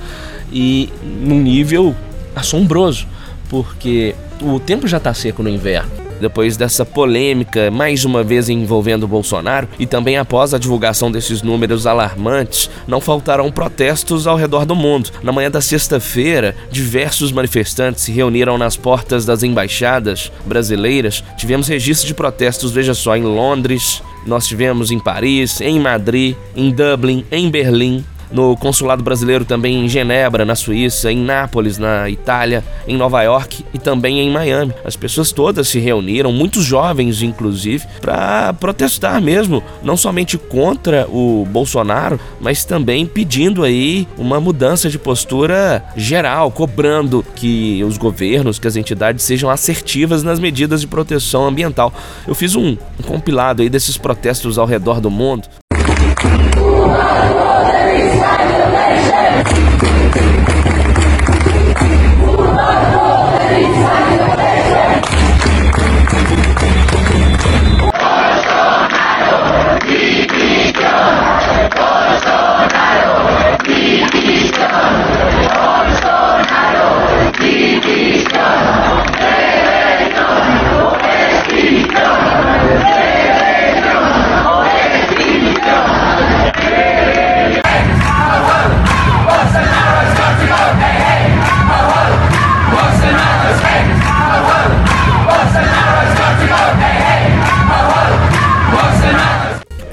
e 0.52 0.88
num 1.02 1.40
nível 1.40 1.94
assombroso, 2.34 3.06
porque 3.48 4.14
o 4.40 4.58
tempo 4.58 4.86
já 4.86 5.00
tá 5.00 5.12
seco 5.12 5.42
no 5.42 5.48
inverno. 5.48 6.09
Depois 6.20 6.56
dessa 6.56 6.84
polêmica, 6.84 7.70
mais 7.70 8.04
uma 8.04 8.22
vez 8.22 8.48
envolvendo 8.48 9.08
Bolsonaro, 9.08 9.68
e 9.78 9.86
também 9.86 10.16
após 10.16 10.52
a 10.52 10.58
divulgação 10.58 11.10
desses 11.10 11.42
números 11.42 11.86
alarmantes, 11.86 12.70
não 12.86 13.00
faltarão 13.00 13.50
protestos 13.50 14.26
ao 14.26 14.36
redor 14.36 14.64
do 14.64 14.76
mundo. 14.76 15.10
Na 15.22 15.32
manhã 15.32 15.50
da 15.50 15.60
sexta-feira, 15.60 16.54
diversos 16.70 17.32
manifestantes 17.32 18.04
se 18.04 18.12
reuniram 18.12 18.58
nas 18.58 18.76
portas 18.76 19.24
das 19.24 19.42
embaixadas 19.42 20.30
brasileiras. 20.44 21.24
Tivemos 21.36 21.68
registro 21.68 22.06
de 22.06 22.14
protestos, 22.14 22.72
veja 22.72 22.94
só, 22.94 23.16
em 23.16 23.22
Londres, 23.22 24.02
nós 24.26 24.46
tivemos 24.46 24.90
em 24.90 24.98
Paris, 24.98 25.60
em 25.60 25.80
Madrid, 25.80 26.36
em 26.54 26.70
Dublin, 26.70 27.24
em 27.30 27.50
Berlim, 27.50 28.04
no 28.30 28.56
consulado 28.56 29.02
brasileiro 29.02 29.44
também 29.44 29.84
em 29.84 29.88
Genebra, 29.88 30.44
na 30.44 30.54
Suíça, 30.54 31.10
em 31.10 31.18
Nápoles, 31.18 31.78
na 31.78 32.08
Itália, 32.08 32.64
em 32.86 32.96
Nova 32.96 33.22
York 33.22 33.64
e 33.72 33.78
também 33.78 34.20
em 34.20 34.30
Miami. 34.30 34.72
As 34.84 34.96
pessoas 34.96 35.32
todas 35.32 35.68
se 35.68 35.78
reuniram, 35.78 36.32
muitos 36.32 36.64
jovens 36.64 37.22
inclusive, 37.22 37.86
para 38.00 38.52
protestar 38.54 39.20
mesmo, 39.20 39.62
não 39.82 39.96
somente 39.96 40.36
contra 40.38 41.06
o 41.08 41.46
Bolsonaro, 41.50 42.20
mas 42.40 42.64
também 42.64 43.06
pedindo 43.06 43.64
aí 43.64 44.06
uma 44.16 44.40
mudança 44.40 44.88
de 44.88 44.98
postura 44.98 45.84
geral, 45.96 46.50
cobrando 46.50 47.24
que 47.34 47.82
os 47.84 47.98
governos, 47.98 48.58
que 48.58 48.68
as 48.68 48.76
entidades 48.76 49.24
sejam 49.24 49.50
assertivas 49.50 50.22
nas 50.22 50.38
medidas 50.38 50.80
de 50.80 50.86
proteção 50.86 51.46
ambiental. 51.46 51.92
Eu 52.26 52.34
fiz 52.34 52.54
um, 52.54 52.76
um 52.98 53.02
compilado 53.06 53.62
aí 53.62 53.68
desses 53.68 53.96
protestos 53.96 54.58
ao 54.58 54.66
redor 54.66 55.00
do 55.00 55.10
mundo. 55.10 55.48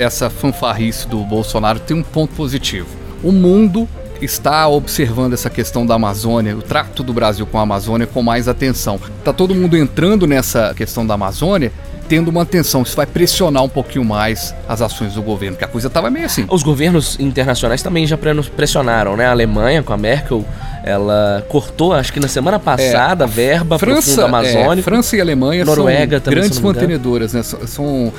Essa 0.08 0.30
fanfarrice 0.30 1.08
do 1.08 1.20
Bolsonaro 1.24 1.80
tem 1.80 1.96
um 1.96 2.04
ponto 2.04 2.34
positivo. 2.36 2.88
O 3.24 3.32
mundo 3.32 3.88
está 4.22 4.68
observando 4.68 5.34
essa 5.34 5.50
questão 5.50 5.86
da 5.86 5.94
Amazônia, 5.94 6.58
o 6.58 6.62
trato 6.62 7.04
do 7.04 7.14
Brasil 7.14 7.46
com 7.46 7.60
a 7.60 7.62
Amazônia 7.62 8.08
com 8.08 8.24
mais 8.24 8.48
atenção. 8.48 9.00
Tá 9.24 9.32
todo 9.32 9.54
mundo 9.54 9.78
entrando 9.78 10.26
nessa 10.26 10.74
questão 10.74 11.06
da 11.06 11.14
Amazônia 11.14 11.72
tendo 12.08 12.30
uma 12.30 12.42
atenção. 12.44 12.82
Isso 12.84 12.96
vai 12.96 13.06
pressionar 13.06 13.64
um 13.64 13.70
pouquinho 13.70 14.06
mais 14.06 14.56
as 14.68 14.82
ações 14.82 15.14
do 15.14 15.22
governo, 15.22 15.58
que 15.58 15.66
a 15.66 15.68
coisa 15.68 15.90
tava 15.90 16.10
meio 16.10 16.26
assim. 16.26 16.46
Os 16.50 16.64
governos 16.64 17.20
internacionais 17.20 17.84
também 17.84 18.08
já 18.08 18.18
pre- 18.18 18.42
pressionaram, 18.56 19.18
né? 19.18 19.26
A 19.26 19.32
Alemanha, 19.32 19.84
com 19.84 19.92
a 19.92 19.98
Merkel, 19.98 20.46
ela 20.88 21.46
cortou, 21.50 21.94
acho 21.94 22.14
que 22.14 22.20
na 22.20 22.28
semana 22.28 22.58
passada, 22.60 23.26
a 23.26 23.28
verba 23.28 23.78
para 23.78 23.98
o 23.98 24.02
Fundo 24.02 24.22
é, 24.22 24.24
Amazônico. 24.24 24.84
França 24.84 25.18
e 25.18 25.22
Alemanha 25.22 25.66
Noruega 25.66 26.18
são 26.18 26.24
também, 26.24 26.40
grandes 26.40 26.60
mantenedoras, 26.60 27.34
né? 27.34 27.44
São, 27.44 27.68
são, 27.68 28.14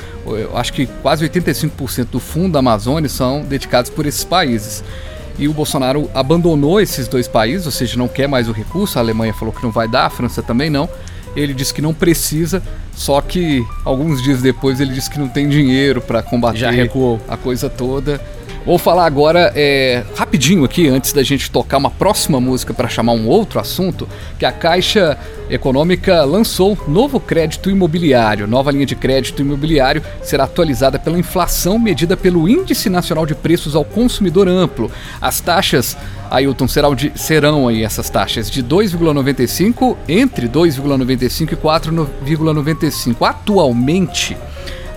acho 0.53 0.73
que 0.73 0.85
quase 1.01 1.27
85% 1.27 2.05
do 2.11 2.19
fundo 2.19 2.53
da 2.53 2.59
Amazônia 2.59 3.09
são 3.09 3.41
dedicados 3.41 3.89
por 3.89 4.05
esses 4.05 4.23
países. 4.23 4.83
E 5.37 5.47
o 5.47 5.53
Bolsonaro 5.53 6.09
abandonou 6.13 6.81
esses 6.81 7.07
dois 7.07 7.27
países, 7.27 7.65
ou 7.65 7.71
seja, 7.71 7.97
não 7.97 8.07
quer 8.07 8.27
mais 8.27 8.49
o 8.49 8.51
recurso. 8.51 8.99
A 8.99 9.01
Alemanha 9.01 9.33
falou 9.33 9.53
que 9.53 9.63
não 9.63 9.71
vai 9.71 9.87
dar, 9.87 10.05
a 10.05 10.09
França 10.09 10.43
também 10.43 10.69
não. 10.69 10.89
Ele 11.35 11.53
disse 11.53 11.73
que 11.73 11.81
não 11.81 11.93
precisa, 11.93 12.61
só 12.93 13.21
que 13.21 13.65
alguns 13.85 14.21
dias 14.21 14.41
depois 14.41 14.81
ele 14.81 14.93
disse 14.93 15.09
que 15.09 15.17
não 15.17 15.29
tem 15.29 15.47
dinheiro 15.47 16.01
para 16.01 16.21
combater 16.21 16.57
Já 16.57 16.71
recuou. 16.71 17.21
a 17.27 17.37
coisa 17.37 17.69
toda. 17.69 18.19
Vou 18.65 18.77
falar 18.77 19.05
agora 19.05 19.51
é, 19.55 20.03
rapidinho 20.15 20.63
aqui, 20.63 20.87
antes 20.87 21.13
da 21.13 21.23
gente 21.23 21.49
tocar 21.49 21.77
uma 21.77 21.89
próxima 21.89 22.39
música 22.41 22.73
para 22.73 22.89
chamar 22.89 23.13
um 23.13 23.27
outro 23.27 23.59
assunto, 23.59 24.07
que 24.37 24.45
a 24.45 24.51
Caixa 24.51 25.17
Econômica 25.49 26.23
lançou 26.23 26.77
novo 26.87 27.19
crédito 27.19 27.69
imobiliário. 27.71 28.45
Nova 28.45 28.69
linha 28.71 28.85
de 28.85 28.95
crédito 28.95 29.41
imobiliário 29.41 30.03
será 30.21 30.43
atualizada 30.43 30.99
pela 30.99 31.17
inflação 31.17 31.79
medida 31.79 32.15
pelo 32.15 32.47
Índice 32.47 32.89
Nacional 32.89 33.25
de 33.25 33.33
Preços 33.33 33.75
ao 33.75 33.85
Consumidor 33.85 34.47
Amplo. 34.47 34.91
As 35.21 35.39
taxas, 35.39 35.97
Ailton, 36.29 36.67
serão, 36.67 36.93
de, 36.93 37.11
serão 37.15 37.67
aí 37.67 37.83
essas 37.83 38.09
taxas 38.09 38.51
de 38.51 38.63
2,95 38.63 39.95
entre 40.07 40.47
2,95 40.47 41.53
e 41.53 41.55
4,95. 41.55 43.15
Atualmente, 43.27 44.37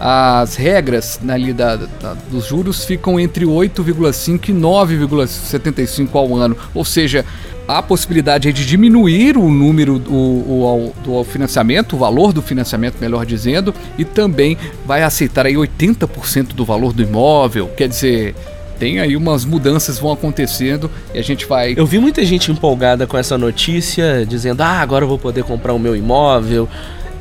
as 0.05 0.57
regras 0.57 1.21
ali 1.29 1.53
da, 1.53 1.77
da- 1.77 2.17
dos 2.29 2.47
juros 2.47 2.85
ficam 2.85 3.21
entre 3.21 3.45
8,5 3.47 4.49
e 4.49 4.53
9,75 4.53 6.09
ao 6.15 6.35
ano. 6.35 6.57
Ou 6.75 6.85
seja, 6.85 7.25
há 7.69 7.79
a 7.79 7.83
possibilidade 7.83 8.53
de 8.53 8.67
diminuir 8.67 9.37
o 9.37 9.49
número 9.49 10.01
do, 10.01 10.13
o- 10.13 10.93
do 11.05 11.23
financiamento, 11.23 11.95
o 11.95 11.99
valor 12.01 12.33
do 12.33 12.43
financiamento, 12.43 12.97
melhor 13.01 13.25
dizendo, 13.25 13.73
e 13.97 14.05
também 14.05 14.59
vai 14.85 15.05
aceitar 15.05 15.47
aí 15.47 15.55
80% 15.55 16.49
do 16.55 16.65
valor 16.65 16.93
do 16.93 17.01
imóvel. 17.03 17.69
Quer 17.77 17.87
dizer, 17.89 18.35
tem 18.81 18.99
aí 18.99 19.17
umas 19.17 19.45
mudanças 19.45 20.01
vão 20.01 20.11
acontecendo 20.11 20.91
e 21.15 21.19
a 21.21 21.23
gente 21.23 21.47
vai 21.47 21.75
Eu 21.77 21.87
vi 21.87 22.01
muita 22.01 22.25
gente 22.25 22.51
empolgada 22.51 23.07
com 23.07 23.17
essa 23.17 23.39
notícia, 23.39 24.27
dizendo: 24.27 24.63
ah, 24.63 24.81
agora 24.81 25.05
eu 25.05 25.09
vou 25.09 25.19
poder 25.19 25.45
comprar 25.45 25.73
o 25.73 25.79
meu 25.79 25.95
imóvel. 25.95 26.69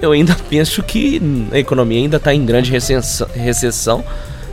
Eu 0.01 0.11
ainda 0.13 0.35
penso 0.49 0.81
que 0.83 1.21
a 1.51 1.59
economia 1.59 1.99
ainda 1.99 2.17
está 2.17 2.33
em 2.33 2.45
grande 2.45 2.71
recessão. 3.35 4.03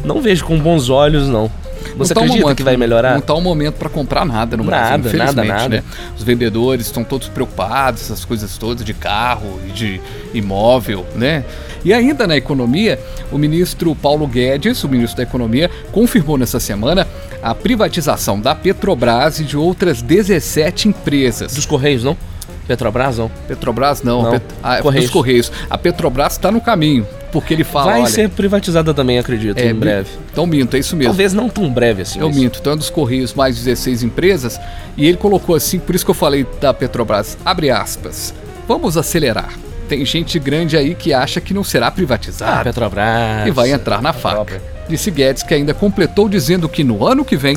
Não 0.05 0.21
vejo 0.21 0.45
com 0.45 0.59
bons 0.59 0.89
olhos, 0.91 1.27
não. 1.29 1.51
Você 1.97 2.13
Não 2.13 2.15
tá 2.15 2.21
um 2.21 2.25
acredita 2.25 2.41
momento- 2.43 2.57
que 2.59 2.63
vai 2.63 2.77
melhorar? 2.77 3.13
Não 3.13 3.19
está 3.19 3.35
o 3.35 3.41
momento 3.41 3.75
para 3.77 3.89
comprar 3.89 4.25
nada 4.25 4.57
no 4.57 4.65
Brasil, 4.65 4.99
Nada, 4.99 4.99
nada, 4.99 5.09
infelizmente, 5.09 5.49
nada. 5.49 5.69
né? 5.77 5.83
Os 6.17 6.23
vendedores 6.23 6.87
estão 6.87 7.03
todos 7.03 7.29
preocupados, 7.29 8.03
essas 8.03 8.25
coisas 8.25 8.57
todas 8.59 8.85
de 8.85 8.93
carro 8.95 9.59
e 9.67 9.71
de 9.73 10.01
imóvel, 10.35 11.07
né? 11.15 11.45
E 11.85 11.93
ainda 11.93 12.27
na 12.27 12.37
economia, 12.37 12.99
o 13.33 13.39
ministro 13.39 13.95
Paulo 13.95 14.27
Guedes, 14.27 14.83
o 14.85 14.89
ministro 14.89 15.17
da 15.17 15.23
Economia, 15.23 15.71
confirmou 15.93 16.37
nessa 16.37 16.61
semana 16.61 17.07
a 17.43 17.55
privatização 17.55 18.41
da 18.41 18.55
Petrobras 18.55 19.39
e 19.41 19.45
de 19.45 19.57
outras 19.57 20.03
17 20.03 20.89
empresas. 20.89 21.55
Dos 21.55 21.65
Correios, 21.67 22.03
não? 22.05 22.17
Petrobras, 22.69 23.19
não? 23.19 23.29
Petrobras 23.49 24.03
não, 24.03 24.23
Não, 24.23 24.31
Pet- 24.33 24.45
ah, 24.63 24.77
Correios. 24.83 25.05
dos 25.07 25.13
Correios. 25.13 25.53
A 25.71 25.77
Petrobras 25.79 26.33
está 26.35 26.53
no 26.53 26.61
caminho, 26.61 27.07
porque 27.33 27.55
ele 27.55 27.65
fala, 27.65 27.93
vai 27.93 28.01
olha, 28.03 28.11
ser 28.11 28.29
privatizada 28.29 28.93
também, 28.95 29.19
acredito, 29.19 29.59
é, 29.59 29.71
em 29.71 29.75
breve. 29.75 30.11
Então 30.31 30.47
minto, 30.47 30.77
é 30.77 30.79
isso 30.79 30.95
mesmo. 30.95 31.11
Talvez 31.11 31.33
não 31.33 31.49
tão 31.49 31.73
breve 31.73 32.03
assim. 32.03 32.21
Eu 32.21 32.29
mas- 32.29 32.37
minto, 32.37 32.59
então 32.61 32.75
é 32.75 32.77
dos 32.77 32.91
Correios 32.91 33.33
mais 33.35 33.57
16 33.57 34.03
empresas. 34.03 34.61
E 34.97 35.07
ele 35.07 35.17
colocou 35.17 35.57
assim, 35.57 35.79
por 35.79 35.95
isso 35.95 36.05
que 36.05 36.11
eu 36.11 36.15
falei 36.15 36.47
da 36.61 36.73
Petrobras, 36.75 37.39
abre 37.45 37.71
aspas, 37.71 38.35
vamos 38.69 38.97
acelerar. 38.97 39.51
Tem 39.89 40.05
gente 40.05 40.39
grande 40.39 40.77
aí 40.77 40.95
que 40.95 41.15
acha 41.15 41.41
que 41.41 41.55
não 41.55 41.65
será 41.65 41.87
Ah, 41.87 41.91
privatizada 41.91 42.65
Petrobras. 42.65 43.47
e 43.47 43.51
vai 43.51 43.73
entrar 43.73 44.03
na 44.03 44.13
faca. 44.13 44.61
Disse 44.87 45.11
Guedes 45.11 45.43
que 45.43 45.55
ainda 45.55 45.73
completou 45.73 46.29
dizendo 46.29 46.69
que 46.69 46.85
no 46.85 47.07
ano 47.07 47.25
que 47.25 47.37
vem 47.37 47.57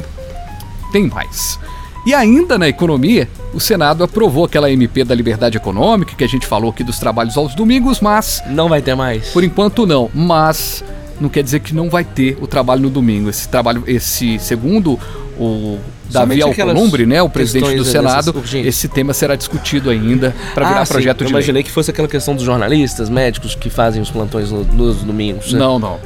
tem 0.94 1.08
mais. 1.08 1.60
E 2.06 2.14
ainda 2.14 2.58
na 2.58 2.68
economia, 2.68 3.30
o 3.54 3.60
Senado 3.60 4.04
aprovou 4.04 4.46
aquela 4.46 4.72
MP 4.72 5.04
da 5.04 5.14
liberdade 5.14 5.58
econômica 5.58 6.16
que 6.16 6.24
a 6.24 6.28
gente 6.28 6.48
falou 6.48 6.72
aqui 6.72 6.84
dos 6.84 6.98
trabalhos 6.98 7.38
aos 7.38 7.54
domingos, 7.54 8.00
mas 8.00 8.42
Não 8.48 8.68
vai 8.68 8.82
ter 8.82 8.96
mais. 8.96 9.30
por 9.30 9.44
enquanto 9.44 9.86
não, 9.86 10.10
mas 10.14 10.84
não 11.20 11.30
quer 11.30 11.44
dizer 11.44 11.60
que 11.60 11.76
não 11.76 11.90
vai 11.90 12.04
ter 12.04 12.38
o 12.42 12.48
trabalho 12.48 12.82
no 12.82 12.90
domingo. 12.90 13.30
Esse 13.30 13.48
trabalho, 13.48 13.84
esse 13.86 14.40
segundo 14.40 15.00
o 15.40 15.78
Davi 16.10 16.42
Alcolumbre, 16.42 17.06
né, 17.06 17.22
o 17.22 17.30
presidente 17.30 17.76
do 17.76 17.86
Senado, 17.86 18.34
urgentes. 18.36 18.68
esse 18.68 18.88
tema 18.88 19.14
será 19.14 19.36
discutido 19.36 19.90
ainda 19.90 20.36
para 20.54 20.68
virar 20.68 20.82
Ah, 20.82 20.86
sim, 20.86 20.94
projeto 20.94 21.22
eu 21.22 21.28
de 21.28 21.34
lei. 21.34 21.40
imaginei 21.42 21.64
que 21.64 21.72
fosse 21.72 21.90
aquela 21.92 22.08
questão 22.08 22.36
dos 22.36 22.44
jornalistas, 22.44 23.10
médicos 23.10 23.54
que 23.56 23.70
fazem 23.70 24.02
os 24.02 24.10
plantões 24.12 24.52
no- 24.52 24.64
nos 24.66 24.98
domingos. 25.04 25.54
né? 25.54 25.60
Não, 25.60 25.78
não. 25.80 26.00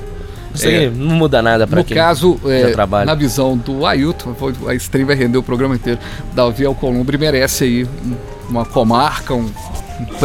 Isso 0.56 0.68
aí 0.68 0.86
é. 0.86 0.90
não 0.90 1.16
muda 1.16 1.42
nada 1.42 1.66
No 1.66 1.84
quem 1.84 1.96
caso, 1.96 2.40
é, 2.46 2.72
trabalha. 2.72 3.06
na 3.06 3.14
visão 3.16 3.58
do 3.58 3.86
Ailton, 3.86 4.36
a 4.68 4.74
stream 4.76 5.06
vai 5.08 5.16
render 5.16 5.38
o 5.38 5.44
programa 5.44 5.76
inteiro. 5.76 6.00
Davi 6.34 6.66
Alcolumbre 6.66 7.18
merece 7.18 7.64
aí 7.64 7.84
um- 7.84 8.16
uma 8.50 8.66
comarca, 8.66 9.34
um- 9.34 9.50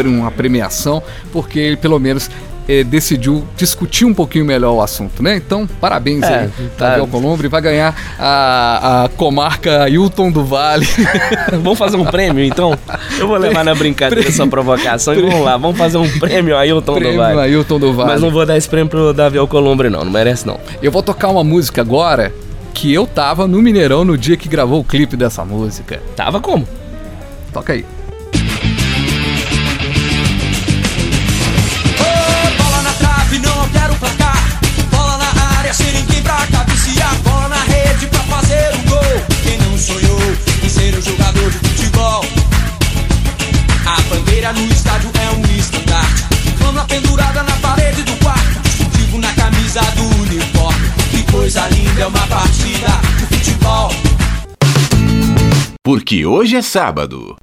uma 0.06 0.30
premiação, 0.30 1.02
porque 1.32 1.58
ele 1.58 1.76
pelo 1.76 1.98
menos 1.98 2.30
é, 2.70 2.84
decidiu 2.84 3.44
discutir 3.56 4.04
um 4.04 4.14
pouquinho 4.14 4.44
melhor 4.44 4.72
o 4.74 4.80
assunto, 4.80 5.22
né? 5.22 5.34
Então, 5.36 5.66
parabéns 5.80 6.22
É, 6.22 6.42
aí, 6.42 6.50
tá. 6.78 6.90
Davi 6.90 7.00
Alcolumbre, 7.00 7.48
vai 7.48 7.60
ganhar 7.60 7.96
a, 8.16 9.04
a 9.04 9.08
comarca 9.08 9.82
Ailton 9.82 10.30
do 10.30 10.44
Vale. 10.44 10.86
Vamos 11.62 11.76
fazer 11.76 11.96
um 11.96 12.04
prêmio, 12.04 12.44
então? 12.44 12.78
Eu 13.18 13.26
vou 13.26 13.36
levar 13.36 13.64
na 13.64 13.74
brincadeira 13.74 14.28
essa 14.28 14.46
provocação 14.46 15.14
e 15.14 15.20
vamos 15.22 15.44
lá, 15.44 15.56
vamos 15.56 15.76
fazer 15.76 15.98
um 15.98 16.08
prêmio 16.18 16.56
Ailton 16.56 16.94
do 16.94 16.98
Prêmio 17.00 17.18
Vale. 17.18 17.40
Ailton 17.40 17.78
do 17.80 17.92
Vale. 17.92 18.10
Mas 18.12 18.20
não 18.20 18.30
vou 18.30 18.46
dar 18.46 18.56
esse 18.56 18.68
prêmio 18.68 18.88
pro 18.88 19.12
Davi 19.12 19.36
Alcolumbre, 19.36 19.90
não, 19.90 20.04
não 20.04 20.12
merece 20.12 20.46
não. 20.46 20.60
Eu 20.80 20.92
vou 20.92 21.02
tocar 21.02 21.28
uma 21.28 21.42
música 21.42 21.80
agora 21.80 22.32
que 22.72 22.92
eu 22.92 23.04
tava 23.06 23.48
no 23.48 23.60
Mineirão 23.60 24.04
no 24.04 24.16
dia 24.16 24.36
que 24.36 24.48
gravou 24.48 24.80
o 24.80 24.84
clipe 24.84 25.16
dessa 25.16 25.44
música. 25.44 26.00
Tava 26.14 26.40
como? 26.40 26.66
Toca 27.52 27.72
aí. 27.72 27.84
Porque 55.90 56.24
hoje 56.24 56.54
é 56.54 56.62
sábado. 56.62 57.36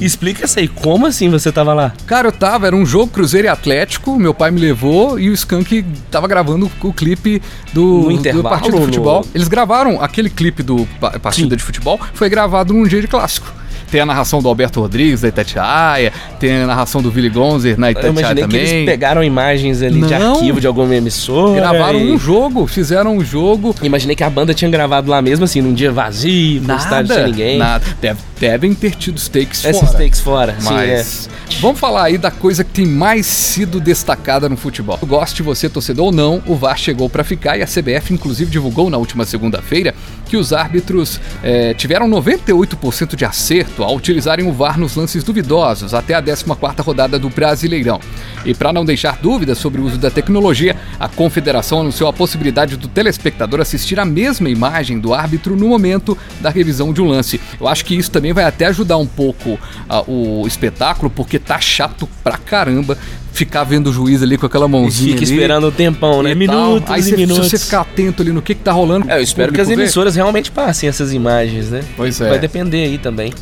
Explica 0.00 0.46
isso 0.46 0.58
aí, 0.58 0.66
como 0.66 1.06
assim 1.06 1.28
você 1.28 1.52
tava 1.52 1.74
lá? 1.74 1.92
Cara, 2.06 2.28
eu 2.28 2.32
tava, 2.32 2.66
era 2.66 2.74
um 2.74 2.86
jogo 2.86 3.08
Cruzeiro 3.12 3.46
e 3.46 3.50
Atlético, 3.50 4.18
meu 4.18 4.32
pai 4.32 4.50
me 4.50 4.58
levou 4.58 5.18
e 5.18 5.28
o 5.28 5.32
Skank 5.34 5.84
tava 6.10 6.26
gravando 6.26 6.70
o 6.82 6.92
clipe 6.92 7.42
do, 7.74 8.08
do 8.32 8.42
partido 8.42 8.72
de 8.74 8.78
no- 8.80 8.84
futebol. 8.86 9.26
Eles 9.34 9.46
gravaram 9.46 10.00
aquele 10.00 10.30
clipe 10.30 10.62
do 10.62 10.86
pa- 10.98 11.18
partida 11.18 11.50
Sim. 11.50 11.56
de 11.56 11.62
futebol, 11.62 12.00
foi 12.14 12.30
gravado 12.30 12.72
num 12.72 12.86
dia 12.86 13.00
de 13.02 13.08
clássico. 13.08 13.59
Tem 13.90 14.00
a 14.00 14.06
narração 14.06 14.40
do 14.40 14.48
Alberto 14.48 14.80
Rodrigues, 14.80 15.20
da 15.22 15.28
Itatiaia, 15.28 16.12
tem 16.38 16.62
a 16.62 16.66
narração 16.66 17.02
do 17.02 17.08
Willy 17.10 17.28
Gonzer 17.28 17.78
na 17.78 17.88
Eu 17.88 17.92
Itatiaia 17.92 18.12
imaginei 18.12 18.46
que 18.48 18.56
eles 18.56 18.70
também. 18.70 18.86
pegaram 18.86 19.24
imagens 19.24 19.82
ali 19.82 20.00
de 20.02 20.14
Não. 20.18 20.34
arquivo 20.34 20.60
de 20.60 20.66
alguma 20.66 20.94
emissora. 20.94 21.60
Gravaram 21.60 21.98
e- 22.00 22.12
um 22.12 22.18
jogo, 22.18 22.66
fizeram 22.66 23.16
um 23.16 23.24
jogo. 23.24 23.74
Imaginei 23.82 24.14
que 24.14 24.22
a 24.24 24.30
banda 24.30 24.54
tinha 24.54 24.70
gravado 24.70 25.10
lá 25.10 25.20
mesmo, 25.20 25.44
assim, 25.44 25.60
num 25.60 25.74
dia 25.74 25.90
vazio, 25.90 26.62
no 26.62 26.76
estádio 26.76 27.14
sem 27.14 27.24
ninguém. 27.24 27.58
Nada. 27.58 27.84
Deve- 28.00 28.20
devem 28.38 28.72
ter 28.74 28.92
tido 28.94 29.16
os 29.16 29.28
takes 29.28 29.64
Esses 29.64 29.80
fora. 29.80 29.98
takes 29.98 30.20
fora, 30.20 30.56
sim, 30.58 30.68
é. 30.74 30.96
Mas 30.96 31.28
vamos 31.60 31.78
falar 31.78 32.04
aí 32.04 32.16
da 32.16 32.30
coisa 32.30 32.64
que 32.64 32.70
tem 32.70 32.86
mais 32.86 33.26
sido 33.26 33.78
destacada 33.80 34.48
no 34.48 34.56
futebol. 34.56 34.98
Goste 35.04 35.42
você, 35.42 35.68
torcedor 35.68 36.06
ou 36.06 36.12
não, 36.12 36.42
o 36.46 36.54
VAR 36.54 36.78
chegou 36.78 37.10
para 37.10 37.22
ficar 37.24 37.58
e 37.58 37.62
a 37.62 37.66
CBF 37.66 38.14
inclusive 38.14 38.50
divulgou 38.50 38.88
na 38.88 38.96
última 38.96 39.24
segunda-feira 39.26 39.94
que 40.30 40.36
os 40.36 40.52
árbitros 40.52 41.20
eh, 41.42 41.74
tiveram 41.74 42.08
98% 42.08 43.16
de 43.16 43.24
acerto 43.24 43.82
ao 43.82 43.96
utilizarem 43.96 44.48
o 44.48 44.52
VAR 44.52 44.78
nos 44.78 44.94
lances 44.94 45.24
duvidosos 45.24 45.92
até 45.92 46.14
a 46.14 46.22
14ª 46.22 46.84
rodada 46.84 47.18
do 47.18 47.28
Brasileirão. 47.28 47.98
E 48.44 48.54
para 48.54 48.72
não 48.72 48.84
deixar 48.84 49.18
dúvidas 49.20 49.58
sobre 49.58 49.80
o 49.80 49.84
uso 49.84 49.98
da 49.98 50.08
tecnologia, 50.08 50.76
a 51.00 51.08
Confederação 51.08 51.80
anunciou 51.80 52.08
a 52.08 52.12
possibilidade 52.12 52.76
do 52.76 52.86
telespectador 52.86 53.60
assistir 53.60 53.98
a 53.98 54.04
mesma 54.04 54.48
imagem 54.48 55.00
do 55.00 55.12
árbitro 55.12 55.56
no 55.56 55.66
momento 55.66 56.16
da 56.40 56.48
revisão 56.48 56.92
de 56.92 57.02
um 57.02 57.08
lance. 57.08 57.40
Eu 57.60 57.66
acho 57.66 57.84
que 57.84 57.96
isso 57.96 58.12
também 58.12 58.32
vai 58.32 58.44
até 58.44 58.66
ajudar 58.66 58.98
um 58.98 59.06
pouco 59.08 59.58
ah, 59.88 60.04
o 60.06 60.46
espetáculo, 60.46 61.10
porque 61.10 61.40
tá 61.40 61.60
chato 61.60 62.08
pra 62.22 62.38
caramba 62.38 62.96
ficar 63.40 63.64
vendo 63.64 63.88
o 63.88 63.92
juiz 63.92 64.22
ali 64.22 64.36
com 64.36 64.44
aquela 64.44 64.68
mãozinha. 64.68 65.12
Fica 65.12 65.24
ali 65.24 65.32
esperando 65.32 65.68
um 65.68 65.70
tempão, 65.70 66.22
né? 66.22 66.32
e. 66.32 66.34
Minutos 66.34 66.90
Aí 66.90 67.00
e 67.00 67.04
você, 67.04 67.16
minutos. 67.16 67.46
se 67.46 67.50
você 67.50 67.64
ficar 67.64 67.80
atento 67.80 68.22
ali 68.22 68.32
no 68.32 68.42
que, 68.42 68.54
que 68.54 68.62
tá 68.62 68.72
rolando. 68.72 69.10
É, 69.10 69.18
eu 69.18 69.22
espero 69.22 69.50
que 69.52 69.60
as 69.60 69.68
vê. 69.68 69.74
emissoras 69.74 70.14
realmente 70.14 70.50
passem 70.50 70.88
essas 70.88 71.12
imagens, 71.12 71.70
né? 71.70 71.82
Pois 71.96 72.20
é. 72.20 72.28
Vai 72.28 72.38
depender 72.38 72.84
aí 72.84 72.98
também. 72.98 73.32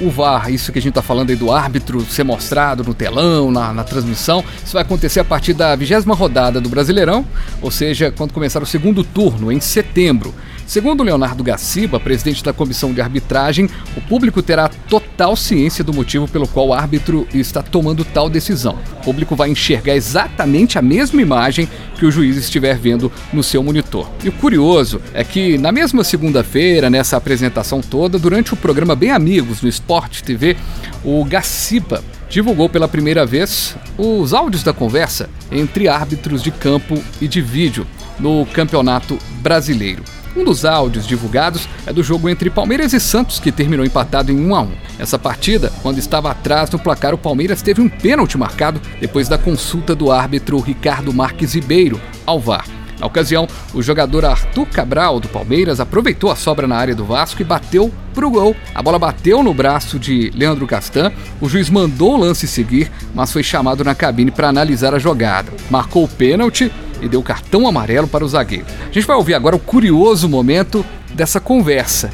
O 0.00 0.10
VAR, 0.10 0.50
isso 0.50 0.72
que 0.72 0.78
a 0.78 0.82
gente 0.82 0.94
tá 0.94 1.02
falando 1.02 1.28
aí 1.28 1.36
do 1.36 1.52
árbitro 1.52 2.00
ser 2.00 2.24
mostrado 2.24 2.82
no 2.82 2.94
telão, 2.94 3.50
na, 3.50 3.72
na 3.72 3.84
transmissão, 3.84 4.42
isso 4.64 4.72
vai 4.72 4.82
acontecer 4.82 5.20
a 5.20 5.24
partir 5.24 5.52
da 5.52 5.76
vigésima 5.76 6.14
rodada 6.14 6.58
do 6.58 6.70
Brasileirão, 6.70 7.24
ou 7.60 7.70
seja, 7.70 8.10
quando 8.10 8.32
começar 8.32 8.62
o 8.62 8.66
segundo 8.66 9.04
turno, 9.04 9.52
em 9.52 9.60
setembro. 9.60 10.34
Segundo 10.66 11.02
Leonardo 11.02 11.44
Gaciba, 11.44 12.00
presidente 12.00 12.42
da 12.42 12.52
comissão 12.52 12.92
de 12.92 13.00
arbitragem, 13.00 13.68
o 13.96 14.00
público 14.00 14.42
terá 14.42 14.68
total 14.68 15.36
ciência 15.36 15.84
do 15.84 15.92
motivo 15.92 16.26
pelo 16.26 16.48
qual 16.48 16.68
o 16.68 16.72
árbitro 16.72 17.28
está 17.34 17.62
tomando 17.62 18.04
tal 18.04 18.30
decisão. 18.30 18.78
O 19.00 19.04
público 19.04 19.36
vai 19.36 19.50
enxergar 19.50 19.94
exatamente 19.94 20.78
a 20.78 20.82
mesma 20.82 21.20
imagem 21.20 21.68
que 21.98 22.06
o 22.06 22.10
juiz 22.10 22.36
estiver 22.36 22.78
vendo 22.78 23.12
no 23.32 23.42
seu 23.42 23.62
monitor. 23.62 24.10
E 24.24 24.28
o 24.28 24.32
curioso 24.32 25.00
é 25.12 25.22
que 25.22 25.58
na 25.58 25.70
mesma 25.70 26.02
segunda-feira, 26.02 26.88
nessa 26.88 27.16
apresentação 27.16 27.80
toda, 27.82 28.18
durante 28.18 28.54
o 28.54 28.56
programa 28.56 28.96
Bem 28.96 29.10
Amigos 29.10 29.60
no 29.60 29.68
Sport 29.68 30.22
TV, 30.22 30.56
o 31.04 31.24
Gaciba 31.24 32.02
divulgou 32.28 32.68
pela 32.68 32.88
primeira 32.88 33.26
vez 33.26 33.76
os 33.98 34.32
áudios 34.32 34.62
da 34.62 34.72
conversa 34.72 35.28
entre 35.52 35.88
árbitros 35.88 36.42
de 36.42 36.50
campo 36.50 37.00
e 37.20 37.28
de 37.28 37.40
vídeo 37.40 37.86
no 38.18 38.46
Campeonato 38.46 39.18
Brasileiro. 39.40 40.02
Um 40.36 40.42
dos 40.42 40.64
áudios 40.64 41.06
divulgados 41.06 41.68
é 41.86 41.92
do 41.92 42.02
jogo 42.02 42.28
entre 42.28 42.50
Palmeiras 42.50 42.92
e 42.92 42.98
Santos, 42.98 43.38
que 43.38 43.52
terminou 43.52 43.86
empatado 43.86 44.32
em 44.32 44.46
1 44.46 44.54
a 44.54 44.62
1. 44.62 44.70
Essa 44.98 45.18
partida, 45.18 45.72
quando 45.82 45.98
estava 45.98 46.30
atrás 46.30 46.70
no 46.70 46.78
placar, 46.78 47.14
o 47.14 47.18
Palmeiras 47.18 47.62
teve 47.62 47.80
um 47.80 47.88
pênalti 47.88 48.36
marcado 48.36 48.80
depois 49.00 49.28
da 49.28 49.38
consulta 49.38 49.94
do 49.94 50.10
árbitro 50.10 50.58
Ricardo 50.58 51.12
Marques 51.12 51.54
Ribeiro 51.54 52.00
ao 52.26 52.40
VAR. 52.40 52.66
Na 52.98 53.06
ocasião, 53.06 53.46
o 53.72 53.82
jogador 53.82 54.24
Arthur 54.24 54.66
Cabral, 54.66 55.20
do 55.20 55.28
Palmeiras, 55.28 55.80
aproveitou 55.80 56.30
a 56.30 56.36
sobra 56.36 56.66
na 56.66 56.76
área 56.76 56.94
do 56.94 57.04
Vasco 57.04 57.42
e 57.42 57.44
bateu 57.44 57.92
pro 58.14 58.30
gol. 58.30 58.56
A 58.74 58.82
bola 58.82 58.98
bateu 58.98 59.42
no 59.42 59.52
braço 59.52 59.98
de 59.98 60.30
Leandro 60.34 60.66
Castan, 60.66 61.12
o 61.40 61.48
juiz 61.48 61.68
mandou 61.68 62.14
o 62.14 62.16
lance 62.16 62.46
seguir, 62.46 62.90
mas 63.14 63.32
foi 63.32 63.42
chamado 63.42 63.84
na 63.84 63.94
cabine 63.94 64.30
para 64.30 64.48
analisar 64.48 64.94
a 64.94 64.98
jogada. 64.98 65.52
Marcou 65.68 66.04
o 66.04 66.08
pênalti 66.08 66.72
e 67.04 67.08
deu 67.08 67.22
cartão 67.22 67.68
amarelo 67.68 68.08
para 68.08 68.24
o 68.24 68.28
zagueiro. 68.28 68.66
A 68.80 68.92
gente 68.92 69.06
vai 69.06 69.16
ouvir 69.16 69.34
agora 69.34 69.54
o 69.54 69.60
curioso 69.60 70.28
momento 70.28 70.84
dessa 71.12 71.38
conversa. 71.40 72.10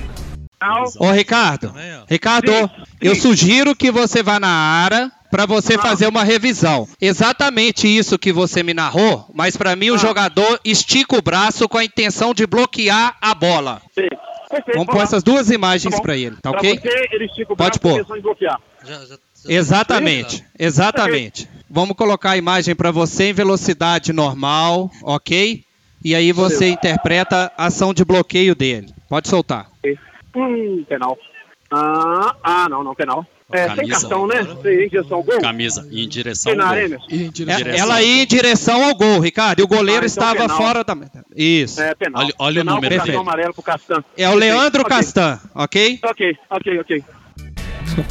Ô 0.99 1.11
Ricardo, 1.11 1.73
Ricardo, 2.09 2.53
eu 3.01 3.15
sugiro 3.15 3.75
que 3.75 3.91
você 3.91 4.23
vá 4.23 4.39
na 4.39 4.49
área 4.49 5.11
para 5.31 5.47
você 5.47 5.79
fazer 5.79 6.07
uma 6.07 6.23
revisão. 6.25 6.87
Exatamente 7.01 7.87
isso 7.87 8.19
que 8.19 8.33
você 8.33 8.63
me 8.63 8.75
narrou, 8.75 9.25
mas 9.33 9.57
para 9.57 9.75
mim 9.75 9.91
o 9.91 9.97
jogador 9.97 10.61
estica 10.65 11.17
o 11.17 11.23
braço 11.23 11.69
com 11.69 11.79
a 11.79 11.85
intenção 11.85 12.35
de 12.35 12.47
bloquear 12.47 13.17
a 13.23 13.35
bola. 13.35 13.81
Vamos 14.75 14.89
pôr 14.93 15.01
essas 15.01 15.23
duas 15.23 15.51
imagens 15.51 15.99
para 16.01 16.17
ele, 16.17 16.37
tá 16.43 16.51
ok? 16.51 16.79
você, 16.79 17.09
ele 17.13 17.25
estica 17.27 17.53
o 17.53 17.57
Pode 17.57 17.79
braço 17.79 17.81
com 17.81 17.89
a 17.89 17.93
pôr. 17.93 18.01
intenção 18.01 18.17
de 18.17 18.23
bloquear. 18.23 18.61
Exatamente, 19.49 20.45
exatamente. 20.59 21.49
Vamos 21.71 21.97
colocar 21.97 22.33
a 22.33 22.37
imagem 22.37 22.75
para 22.75 22.91
você 22.91 23.31
em 23.31 23.33
velocidade 23.33 24.13
normal, 24.13 24.91
ok? 25.03 25.65
E 26.05 26.15
aí 26.15 26.33
você 26.33 26.69
interpreta 26.69 27.53
a 27.57 27.67
ação 27.67 27.95
de 27.95 28.05
bloqueio 28.05 28.55
dele. 28.55 28.89
Pode 29.09 29.29
soltar. 29.29 29.69
Hum, 30.35 30.85
penal. 30.89 31.17
Ah, 31.71 32.35
ah, 32.43 32.69
não, 32.69 32.83
não, 32.83 32.95
penal. 32.95 33.25
É, 33.53 33.67
sem 33.67 33.77
Camisa. 33.77 34.01
cartão, 34.01 34.27
né? 34.29 34.47
Sem 34.63 34.89
direção, 34.89 35.23
gol. 35.23 35.41
Camisa 35.41 35.87
em 35.91 36.09
direção 36.09 36.53
ao 36.53 36.61
arena? 36.69 36.99
gol. 36.99 37.09
É- 37.49 37.79
Ela 37.79 38.01
ia 38.01 38.23
em 38.23 38.27
direção 38.27 38.85
ao 38.85 38.95
gol, 38.95 39.19
Ricardo, 39.19 39.59
e 39.59 39.63
o 39.65 39.67
goleiro 39.69 40.05
Ah, 40.05 40.07
então 40.07 40.07
estava 40.07 40.39
penal. 40.41 40.57
fora 40.57 40.85
da. 40.85 40.97
Isso. 41.37 41.81
É, 41.83 41.93
penal. 41.97 42.23
Olha- 42.23 42.35
olha 42.39 42.61
o 42.61 42.65
penal 42.65 42.75
número, 42.77 42.95
cartão 42.97 43.07
perfeito. 43.07 43.29
amarelo 43.29 43.55
pro 43.55 43.63
Castan. 43.63 44.05
É 44.17 44.29
o 44.29 44.35
Leandro 44.35 44.83
Ok, 44.83 44.97
Castan, 44.97 45.41
ok? 45.55 45.99
Ok, 46.05 46.37
ok, 46.49 46.79
ok. 46.81 47.05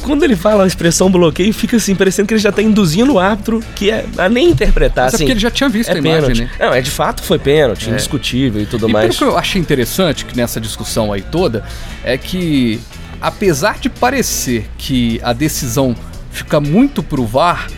Quando 0.02 0.22
ele 0.24 0.36
fala 0.36 0.64
a 0.64 0.66
expressão 0.66 1.10
bloqueio, 1.10 1.52
fica 1.54 1.76
assim, 1.76 1.94
parecendo 1.94 2.28
que 2.28 2.34
ele 2.34 2.40
já 2.40 2.50
tá 2.52 2.62
induzindo 2.62 3.14
o 3.14 3.18
árbitro 3.18 3.60
que 3.74 3.90
é 3.90 4.04
a 4.18 4.28
nem 4.28 4.50
interpretar, 4.50 5.04
Mas 5.06 5.14
é 5.14 5.16
assim. 5.16 5.24
porque 5.24 5.32
ele 5.32 5.40
já 5.40 5.50
tinha 5.50 5.68
visto 5.68 5.90
é 5.90 5.94
a 5.94 5.98
imagem, 5.98 6.20
pênalti. 6.20 6.40
né? 6.42 6.50
Não, 6.66 6.74
é 6.74 6.80
de 6.80 6.90
fato 6.90 7.22
foi 7.22 7.38
pênalti, 7.38 7.88
É. 7.88 7.92
indiscutível 7.92 8.62
e 8.62 8.66
tudo 8.66 8.88
E 8.88 8.92
mais. 8.92 9.16
pelo 9.16 9.18
que 9.30 9.34
eu 9.34 9.38
achei 9.38 9.60
interessante 9.60 10.24
que 10.24 10.36
nessa 10.36 10.60
discussão 10.60 11.12
aí 11.12 11.22
toda 11.22 11.64
é 12.04 12.16
que, 12.18 12.80
apesar 13.20 13.78
de 13.78 13.88
parecer 13.88 14.68
que 14.78 15.20
a 15.22 15.32
decisão 15.32 15.94
fica 16.32 16.60
muito 16.60 17.02
pro 17.02 17.24
VAR, 17.24 17.68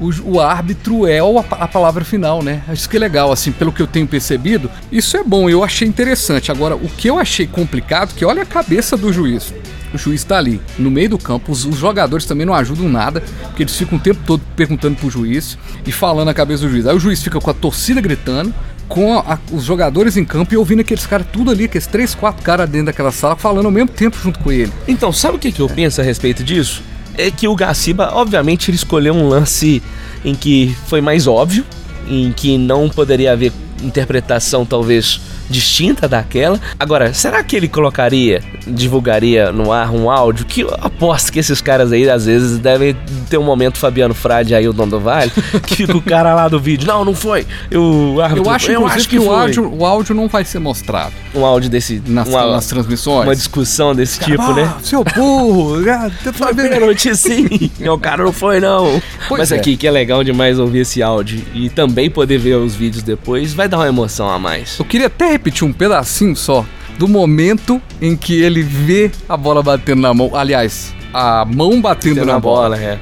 o, 0.00 0.10
o 0.36 0.40
árbitro 0.40 1.06
é 1.06 1.22
o- 1.22 1.38
a 1.38 1.68
palavra 1.68 2.04
final, 2.04 2.42
né? 2.42 2.62
Isso 2.72 2.88
que 2.88 2.96
é 2.96 3.00
legal, 3.00 3.30
assim, 3.30 3.52
pelo 3.52 3.70
que 3.72 3.80
eu 3.80 3.86
tenho 3.86 4.06
percebido, 4.06 4.68
isso 4.90 5.16
é 5.16 5.22
bom, 5.22 5.48
eu 5.48 5.62
achei 5.62 5.86
interessante. 5.86 6.50
Agora, 6.50 6.74
o 6.74 6.88
que 6.88 7.08
eu 7.08 7.18
achei 7.18 7.46
complicado, 7.46 8.12
que 8.14 8.24
olha 8.24 8.42
a 8.42 8.46
cabeça 8.46 8.96
do 8.96 9.12
juiz. 9.12 9.54
O 9.94 9.98
juiz 9.98 10.24
tá 10.24 10.38
ali, 10.38 10.60
no 10.78 10.90
meio 10.90 11.10
do 11.10 11.18
campo, 11.18 11.52
os, 11.52 11.64
jogadores 11.76 12.24
também 12.24 12.46
não 12.46 12.54
ajudam 12.54 12.88
nada, 12.88 13.22
porque 13.44 13.62
eles 13.62 13.76
ficam 13.76 13.98
o 13.98 14.00
tempo 14.00 14.20
todo 14.26 14.40
perguntando 14.56 14.96
pro 14.96 15.10
juiz 15.10 15.58
e 15.86 15.92
falando 15.92 16.28
a 16.28 16.34
cabeça 16.34 16.62
do 16.64 16.70
juiz. 16.70 16.86
Aí 16.86 16.96
o 16.96 17.00
juiz 17.00 17.22
fica 17.22 17.38
com 17.40 17.50
a 17.50 17.54
torcida 17.54 18.00
gritando, 18.00 18.54
com 18.88 19.18
a- 19.18 19.38
os 19.50 19.64
jogadores 19.64 20.16
em 20.16 20.24
campo 20.24 20.52
e 20.54 20.56
ouvindo 20.56 20.80
aqueles 20.80 21.06
caras 21.06 21.26
tudo 21.32 21.50
ali, 21.50 21.64
aqueles 21.64 21.86
três, 21.86 22.14
quatro 22.14 22.42
caras 22.42 22.68
dentro 22.68 22.86
daquela 22.86 23.12
sala, 23.12 23.36
falando 23.36 23.66
ao 23.66 23.70
mesmo 23.72 23.88
tempo 23.90 24.16
junto 24.22 24.38
com 24.38 24.50
ele. 24.50 24.72
Então, 24.88 25.12
sabe 25.12 25.36
o 25.36 25.38
que, 25.38 25.52
que 25.52 25.60
eu 25.60 25.68
penso 25.68 26.00
a 26.00 26.04
respeito 26.04 26.42
disso? 26.42 26.82
É 27.16 27.30
que 27.30 27.46
o 27.46 27.54
Gaciba, 27.54 28.10
obviamente, 28.14 28.70
ele 28.70 28.76
escolheu 28.76 29.14
um 29.14 29.28
lance 29.28 29.82
em 30.24 30.34
que 30.34 30.74
foi 30.86 31.00
mais 31.02 31.26
óbvio, 31.26 31.64
em 32.08 32.32
que 32.32 32.56
não 32.56 32.88
poderia 32.88 33.32
haver 33.32 33.52
interpretação 33.82 34.64
talvez 34.64 35.20
distinta 35.52 36.08
daquela. 36.08 36.60
Agora, 36.78 37.14
será 37.14 37.42
que 37.44 37.54
ele 37.54 37.68
colocaria, 37.68 38.42
divulgaria 38.66 39.52
no 39.52 39.70
ar 39.72 39.92
um 39.92 40.10
áudio? 40.10 40.44
Que 40.46 40.62
eu 40.62 40.74
aposto 40.80 41.32
que 41.32 41.38
esses 41.38 41.60
caras 41.60 41.92
aí 41.92 42.08
às 42.08 42.26
vezes 42.26 42.58
devem 42.58 42.96
ter 43.28 43.38
um 43.38 43.44
momento 43.44 43.78
Fabiano 43.78 44.14
Frade 44.14 44.54
aí, 44.54 44.66
o 44.68 44.72
Dom 44.72 44.88
do 44.88 44.98
Vale, 44.98 45.30
que 45.66 45.76
fica 45.76 45.96
o 45.96 46.02
cara 46.02 46.34
lá 46.34 46.48
do 46.48 46.58
vídeo. 46.58 46.86
Não, 46.86 47.04
não 47.04 47.14
foi. 47.14 47.46
Eu, 47.70 48.16
Eu 48.36 48.50
acho, 48.50 48.72
inclusive, 48.72 49.06
que, 49.06 49.18
o, 49.18 49.26
foi." 49.26 49.34
áudio, 49.36 49.72
o 49.72 49.86
áudio 49.86 50.14
não 50.14 50.28
vai 50.28 50.44
ser 50.44 50.58
mostrado 50.58 51.12
Um 51.34 51.44
áudio 51.44 51.68
desse. 51.70 52.02
nas, 52.06 52.28
uma, 52.28 52.52
nas 52.52 52.66
transmissões. 52.66 53.26
uma 53.26 53.36
discussão 53.36 53.94
desse 53.94 54.18
tipo, 54.20 54.42
ah, 54.42 54.54
né? 54.54 54.74
Seu 54.82 55.04
burro! 55.04 55.78
ah, 55.90 56.10
tá 56.24 56.32
sabendo? 56.32 56.70
pênalti 56.70 57.14
sim. 57.16 57.46
o 57.88 57.98
cara 57.98 58.24
não 58.24 58.32
foi, 58.32 58.60
não. 58.60 59.00
Pois 59.28 59.40
Mas 59.40 59.52
é. 59.52 59.56
aqui 59.56 59.76
que 59.76 59.86
é 59.86 59.90
legal 59.90 60.24
demais 60.24 60.58
ouvir 60.58 60.80
esse 60.80 61.02
áudio 61.02 61.42
e 61.54 61.68
também 61.68 62.10
poder 62.10 62.38
ver 62.38 62.56
os 62.56 62.74
vídeos 62.74 63.02
depois, 63.02 63.52
vai 63.52 63.68
dar 63.68 63.78
uma 63.78 63.88
emoção 63.88 64.28
a 64.28 64.38
mais. 64.38 64.78
Eu 64.78 64.84
queria 64.84 65.06
até 65.06 65.38
repetir 65.42 65.66
um 65.66 65.72
pedacinho 65.72 66.36
só 66.36 66.64
do 66.98 67.08
momento 67.08 67.82
em 68.00 68.16
que 68.16 68.40
ele 68.40 68.62
vê 68.62 69.10
a 69.28 69.36
bola 69.36 69.60
batendo 69.60 70.00
na 70.00 70.14
mão. 70.14 70.30
Aliás, 70.36 70.94
a 71.12 71.44
mão 71.44 71.80
batendo 71.80 72.14
Tendo 72.16 72.26
na 72.26 72.34
na 72.34 72.38
bola. 72.40 72.76
bola, 72.76 72.80
é. 72.80 72.98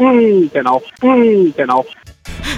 Hum, 0.00 0.48
penal. 0.48 0.82
Hum, 1.02 1.52
penal. 1.54 1.84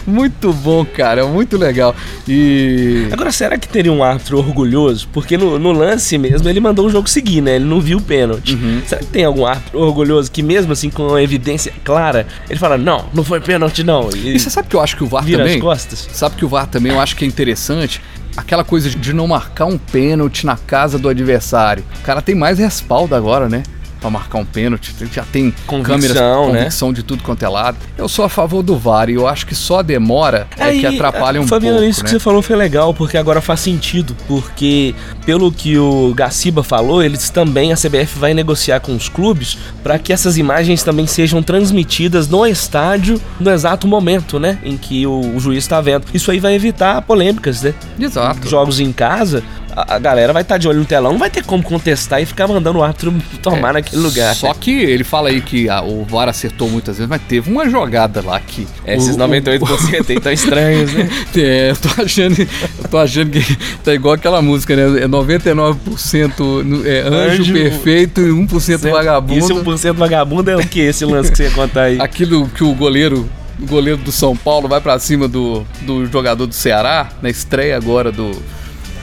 Muito 0.06 0.52
bom, 0.52 0.84
cara. 0.84 1.26
Muito 1.26 1.56
legal. 1.56 1.94
E. 2.26 3.08
Agora, 3.12 3.30
será 3.30 3.58
que 3.58 3.68
teria 3.68 3.92
um 3.92 4.02
árbitro 4.02 4.38
orgulhoso? 4.38 5.08
Porque 5.12 5.36
no, 5.36 5.58
no 5.58 5.72
lance 5.72 6.16
mesmo 6.18 6.48
ele 6.48 6.60
mandou 6.60 6.86
o 6.86 6.90
jogo 6.90 7.08
seguir, 7.08 7.40
né? 7.40 7.56
Ele 7.56 7.64
não 7.64 7.80
viu 7.80 7.98
o 7.98 8.02
pênalti. 8.02 8.54
Uhum. 8.54 8.82
Será 8.86 9.00
que 9.00 9.06
tem 9.08 9.24
algum 9.24 9.44
árbitro 9.46 9.78
orgulhoso 9.80 10.30
que, 10.30 10.42
mesmo 10.42 10.72
assim, 10.72 10.90
com 10.90 11.08
uma 11.08 11.22
evidência 11.22 11.72
clara, 11.84 12.26
ele 12.48 12.58
fala: 12.58 12.78
Não, 12.78 13.06
não 13.12 13.22
foi 13.24 13.40
pênalti, 13.40 13.82
não. 13.84 14.08
E, 14.14 14.34
E 14.36 14.40
você 14.40 14.50
sabe 14.50 14.68
que 14.68 14.76
eu 14.76 14.80
acho 14.80 14.96
que 14.96 15.04
o 15.04 15.06
VAR 15.06 15.24
vira 15.24 15.38
também. 15.38 15.56
as 15.56 15.62
costas? 15.62 16.08
Sabe 16.12 16.36
que 16.36 16.44
o 16.44 16.48
VAR 16.48 16.66
também 16.66 16.92
eu 16.92 17.00
acho 17.00 17.14
que 17.16 17.24
é 17.24 17.28
interessante. 17.28 18.00
Aquela 18.36 18.62
coisa 18.62 18.88
de 18.88 19.12
não 19.12 19.26
marcar 19.26 19.66
um 19.66 19.76
pênalti 19.76 20.46
na 20.46 20.56
casa 20.56 20.96
do 20.96 21.08
adversário. 21.08 21.84
O 22.00 22.02
cara 22.04 22.22
tem 22.22 22.34
mais 22.36 22.58
respaldo 22.58 23.14
agora, 23.14 23.48
né? 23.48 23.62
Pra 24.00 24.10
marcar 24.10 24.38
um 24.38 24.44
pênalti. 24.44 24.94
Já 25.12 25.24
tem 25.24 25.52
Convicção, 25.66 25.94
câmeras, 25.98 26.16
né? 26.16 26.58
convicção 26.58 26.92
de 26.92 27.02
tudo 27.02 27.22
quanto 27.22 27.42
é 27.42 27.48
lado. 27.48 27.76
Eu 27.96 28.08
sou 28.08 28.24
a 28.24 28.28
favor 28.28 28.62
do 28.62 28.76
VAR 28.76 29.08
e 29.10 29.14
eu 29.14 29.26
acho 29.26 29.46
que 29.46 29.54
só 29.54 29.80
a 29.80 29.82
demora 29.82 30.46
é 30.56 30.72
que 30.72 30.86
atrapalha 30.86 31.40
um 31.40 31.46
Fabiano, 31.46 31.78
pouco. 31.78 31.90
isso 31.90 32.00
que 32.00 32.06
né? 32.12 32.18
você 32.18 32.20
falou 32.20 32.42
foi 32.42 32.56
legal, 32.56 32.94
porque 32.94 33.16
agora 33.16 33.40
faz 33.40 33.60
sentido. 33.60 34.16
Porque, 34.26 34.94
pelo 35.26 35.50
que 35.50 35.78
o 35.78 36.12
Gaciba 36.14 36.62
falou, 36.62 37.02
eles 37.02 37.30
também, 37.30 37.72
a 37.72 37.76
CBF 37.76 38.18
vai 38.18 38.34
negociar 38.34 38.80
com 38.80 38.94
os 38.94 39.08
clubes 39.08 39.58
para 39.82 39.98
que 39.98 40.12
essas 40.12 40.38
imagens 40.38 40.82
também 40.82 41.06
sejam 41.06 41.42
transmitidas 41.42 42.28
no 42.28 42.46
estádio 42.46 43.20
no 43.40 43.50
exato 43.50 43.86
momento, 43.88 44.38
né? 44.38 44.58
Em 44.62 44.76
que 44.76 45.06
o, 45.06 45.20
o 45.34 45.40
juiz 45.40 45.64
está 45.64 45.80
vendo. 45.80 46.04
Isso 46.14 46.30
aí 46.30 46.38
vai 46.40 46.54
evitar 46.54 47.02
polêmicas, 47.02 47.62
né? 47.62 47.74
Exato. 47.98 48.48
Jogos 48.48 48.80
em 48.80 48.92
casa, 48.92 49.42
a, 49.86 49.94
a 49.96 49.98
galera 49.98 50.32
vai 50.32 50.42
estar 50.42 50.58
de 50.58 50.66
olho 50.68 50.78
no 50.80 50.84
telão, 50.84 51.12
não 51.12 51.18
vai 51.18 51.30
ter 51.30 51.44
como 51.44 51.62
contestar 51.62 52.20
e 52.22 52.26
ficar 52.26 52.46
mandando 52.48 52.78
o 52.78 52.82
árbitro 52.82 53.14
tomar 53.42 53.72
naquele 53.74 54.02
lugar. 54.02 54.32
É, 54.32 54.34
Só 54.34 54.52
que 54.54 54.70
ele 54.70 55.04
fala 55.04 55.28
aí 55.28 55.40
que 55.40 55.68
a- 55.68 55.82
o 55.82 56.04
VAR 56.04 56.28
acertou 56.28 56.68
muitas 56.68 56.96
vezes, 56.96 57.08
mas 57.08 57.20
teve 57.28 57.50
uma 57.50 57.68
jogada 57.68 58.22
lá 58.24 58.38
que. 58.40 58.66
Esses 58.86 59.16
o- 59.16 59.18
98% 59.18 60.10
aí 60.10 60.20
tão 60.20 60.32
estranhos, 60.32 60.92
né? 60.92 61.08
É, 61.36 61.70
eu 61.70 61.76
tô 61.76 62.02
achando, 62.02 62.40
eu 62.40 62.88
tô 62.90 62.98
achando 62.98 63.30
que 63.30 63.56
tá 63.84 63.94
igual 63.94 64.14
aquela 64.14 64.40
música, 64.42 64.74
né? 64.76 65.02
É 65.04 65.08
99% 65.08 66.62
no- 66.64 66.86
é, 66.86 67.00
anjo, 67.00 67.42
Anjo- 67.42 67.52
perfeito 67.52 68.20
e 68.20 68.30
1% 68.30 68.90
vagabundo. 68.90 69.38
Esse 69.38 69.52
1% 69.52 69.92
vagabundo 69.94 70.50
é 70.50 70.56
o 70.56 70.60
que 70.66 70.80
esse 70.80 71.04
lance 71.04 71.30
que 71.30 71.36
você 71.36 71.44
ia 71.44 71.50
contar 71.50 71.82
aí? 71.84 72.00
Aquilo 72.00 72.48
que 72.48 72.64
o 72.64 72.74
goleiro, 72.74 73.28
o 73.60 73.66
goleiro 73.66 73.98
do 73.98 74.12
São 74.12 74.36
Paulo 74.36 74.68
vai 74.68 74.80
pra 74.80 74.98
cima 74.98 75.28
do, 75.28 75.66
do 75.82 76.06
jogador 76.06 76.46
do 76.46 76.54
Ceará, 76.54 77.08
na 77.22 77.28
estreia 77.30 77.76
agora 77.76 78.10
do. 78.12 78.30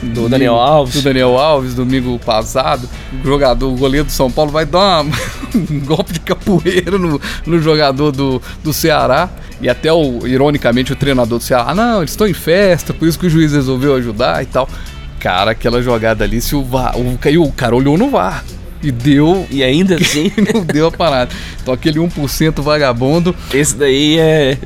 Do 0.02 0.28
Daniel 0.28 0.54
Alves. 0.56 0.94
Do 0.94 1.02
Daniel 1.02 1.38
Alves, 1.38 1.74
domingo 1.74 2.18
passado. 2.18 2.88
O 3.24 3.26
jogador, 3.26 3.68
o 3.72 3.76
goleiro 3.76 4.06
do 4.06 4.12
São 4.12 4.30
Paulo 4.30 4.50
vai 4.50 4.64
dar 4.66 5.02
uma- 5.02 5.16
um 5.54 5.80
golpe 5.80 6.12
de 6.12 6.20
capoeira 6.20 6.98
no, 6.98 7.20
no 7.46 7.62
jogador 7.62 8.12
do, 8.12 8.40
do 8.62 8.72
Ceará. 8.72 9.28
E 9.60 9.68
até, 9.68 9.90
o, 9.92 10.26
ironicamente, 10.26 10.92
o 10.92 10.96
treinador 10.96 11.38
do 11.38 11.44
Ceará, 11.44 11.66
ah, 11.70 11.74
não, 11.74 11.98
eles 11.98 12.10
estão 12.10 12.26
em 12.26 12.34
festa, 12.34 12.92
por 12.92 13.08
isso 13.08 13.18
que 13.18 13.26
o 13.26 13.30
juiz 13.30 13.52
resolveu 13.52 13.94
ajudar 13.94 14.42
e 14.42 14.46
tal. 14.46 14.68
Cara, 15.18 15.52
aquela 15.52 15.82
jogada 15.82 16.24
ali, 16.24 16.40
se 16.42 16.54
o 16.54 16.62
VAR. 16.62 16.94
O, 16.96 17.42
o 17.42 17.52
cara 17.52 17.74
olhou 17.74 17.96
no 17.96 18.10
VAR. 18.10 18.44
E 18.82 18.92
deu. 18.92 19.46
E 19.50 19.64
ainda 19.64 19.96
assim. 20.00 20.30
não 20.54 20.62
deu 20.62 20.88
a 20.88 20.92
parada. 20.92 21.30
Então 21.62 21.72
aquele 21.72 21.98
1% 21.98 22.60
vagabundo. 22.60 23.34
Esse 23.52 23.74
daí 23.74 24.18
é. 24.18 24.58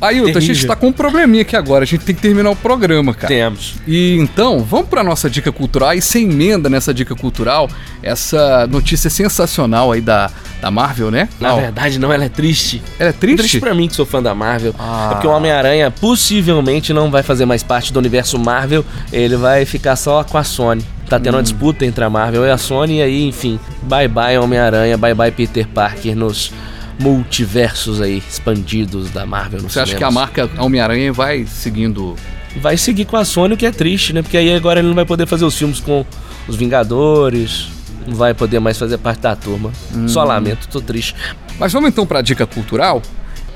Ailton, 0.00 0.30
a 0.38 0.40
gente 0.40 0.46
terrível. 0.48 0.68
tá 0.68 0.76
com 0.76 0.88
um 0.88 0.92
probleminha 0.92 1.42
aqui 1.42 1.56
agora. 1.56 1.84
A 1.84 1.86
gente 1.86 2.04
tem 2.04 2.14
que 2.14 2.20
terminar 2.22 2.50
o 2.50 2.56
programa, 2.56 3.14
cara. 3.14 3.28
Temos. 3.28 3.74
E 3.86 4.16
então, 4.18 4.60
vamos 4.60 4.88
pra 4.88 5.02
nossa 5.02 5.28
dica 5.30 5.50
cultural. 5.52 5.94
E 5.94 6.00
sem 6.02 6.24
emenda 6.30 6.68
nessa 6.68 6.92
dica 6.92 7.14
cultural, 7.14 7.68
essa 8.02 8.66
notícia 8.66 9.08
sensacional 9.10 9.92
aí 9.92 10.00
da, 10.00 10.30
da 10.60 10.70
Marvel, 10.70 11.10
né? 11.10 11.28
Na 11.40 11.54
verdade, 11.54 11.98
não, 11.98 12.12
ela 12.12 12.24
é 12.24 12.28
triste. 12.28 12.82
Ela 12.98 13.10
é 13.10 13.12
triste? 13.12 13.38
Triste 13.38 13.60
pra 13.60 13.74
mim 13.74 13.88
que 13.88 13.94
sou 13.96 14.06
fã 14.06 14.22
da 14.22 14.34
Marvel. 14.34 14.74
Ah. 14.78 15.08
É 15.10 15.14
porque 15.14 15.26
o 15.26 15.30
Homem-Aranha 15.30 15.90
possivelmente 15.90 16.92
não 16.92 17.10
vai 17.10 17.22
fazer 17.22 17.46
mais 17.46 17.62
parte 17.62 17.92
do 17.92 17.98
universo 17.98 18.38
Marvel. 18.38 18.84
Ele 19.12 19.36
vai 19.36 19.64
ficar 19.64 19.96
só 19.96 20.22
com 20.24 20.38
a 20.38 20.44
Sony. 20.44 20.84
Tá 21.08 21.20
tendo 21.20 21.34
uma 21.34 21.40
Hum. 21.40 21.42
disputa 21.42 21.84
entre 21.86 22.02
a 22.04 22.10
Marvel 22.10 22.44
e 22.44 22.50
a 22.50 22.58
Sony. 22.58 22.98
E 22.98 23.02
aí, 23.02 23.28
enfim, 23.28 23.60
bye 23.82 24.08
bye 24.08 24.36
Homem-Aranha, 24.38 24.96
bye 24.96 25.14
bye 25.14 25.30
Peter 25.30 25.66
Parker 25.68 26.16
nos 26.16 26.52
multiversos 26.98 28.00
aí 28.00 28.22
expandidos 28.28 29.10
da 29.10 29.26
Marvel 29.26 29.62
no 29.62 29.70
Você 29.70 29.80
acha 29.80 29.96
que 29.96 30.04
a 30.04 30.10
marca 30.10 30.48
Homem-Aranha 30.58 31.12
vai 31.12 31.46
seguindo. 31.46 32.16
Vai 32.60 32.76
seguir 32.76 33.04
com 33.04 33.16
a 33.16 33.24
Sony, 33.24 33.54
o 33.54 33.56
que 33.56 33.66
é 33.66 33.70
triste, 33.70 34.12
né? 34.12 34.22
Porque 34.22 34.36
aí 34.36 34.54
agora 34.54 34.80
ele 34.80 34.88
não 34.88 34.94
vai 34.94 35.04
poder 35.04 35.26
fazer 35.26 35.44
os 35.44 35.56
filmes 35.56 35.78
com 35.78 36.06
os 36.48 36.56
Vingadores. 36.56 37.68
Não 38.06 38.14
vai 38.14 38.32
poder 38.32 38.60
mais 38.60 38.78
fazer 38.78 38.98
parte 38.98 39.20
da 39.20 39.36
turma. 39.36 39.72
Hum. 39.94 40.08
Só 40.08 40.24
lamento, 40.24 40.68
tô 40.68 40.80
triste. 40.80 41.14
Mas 41.58 41.72
vamos 41.72 41.88
então 41.90 42.06
pra 42.06 42.22
dica 42.22 42.46
cultural? 42.46 43.02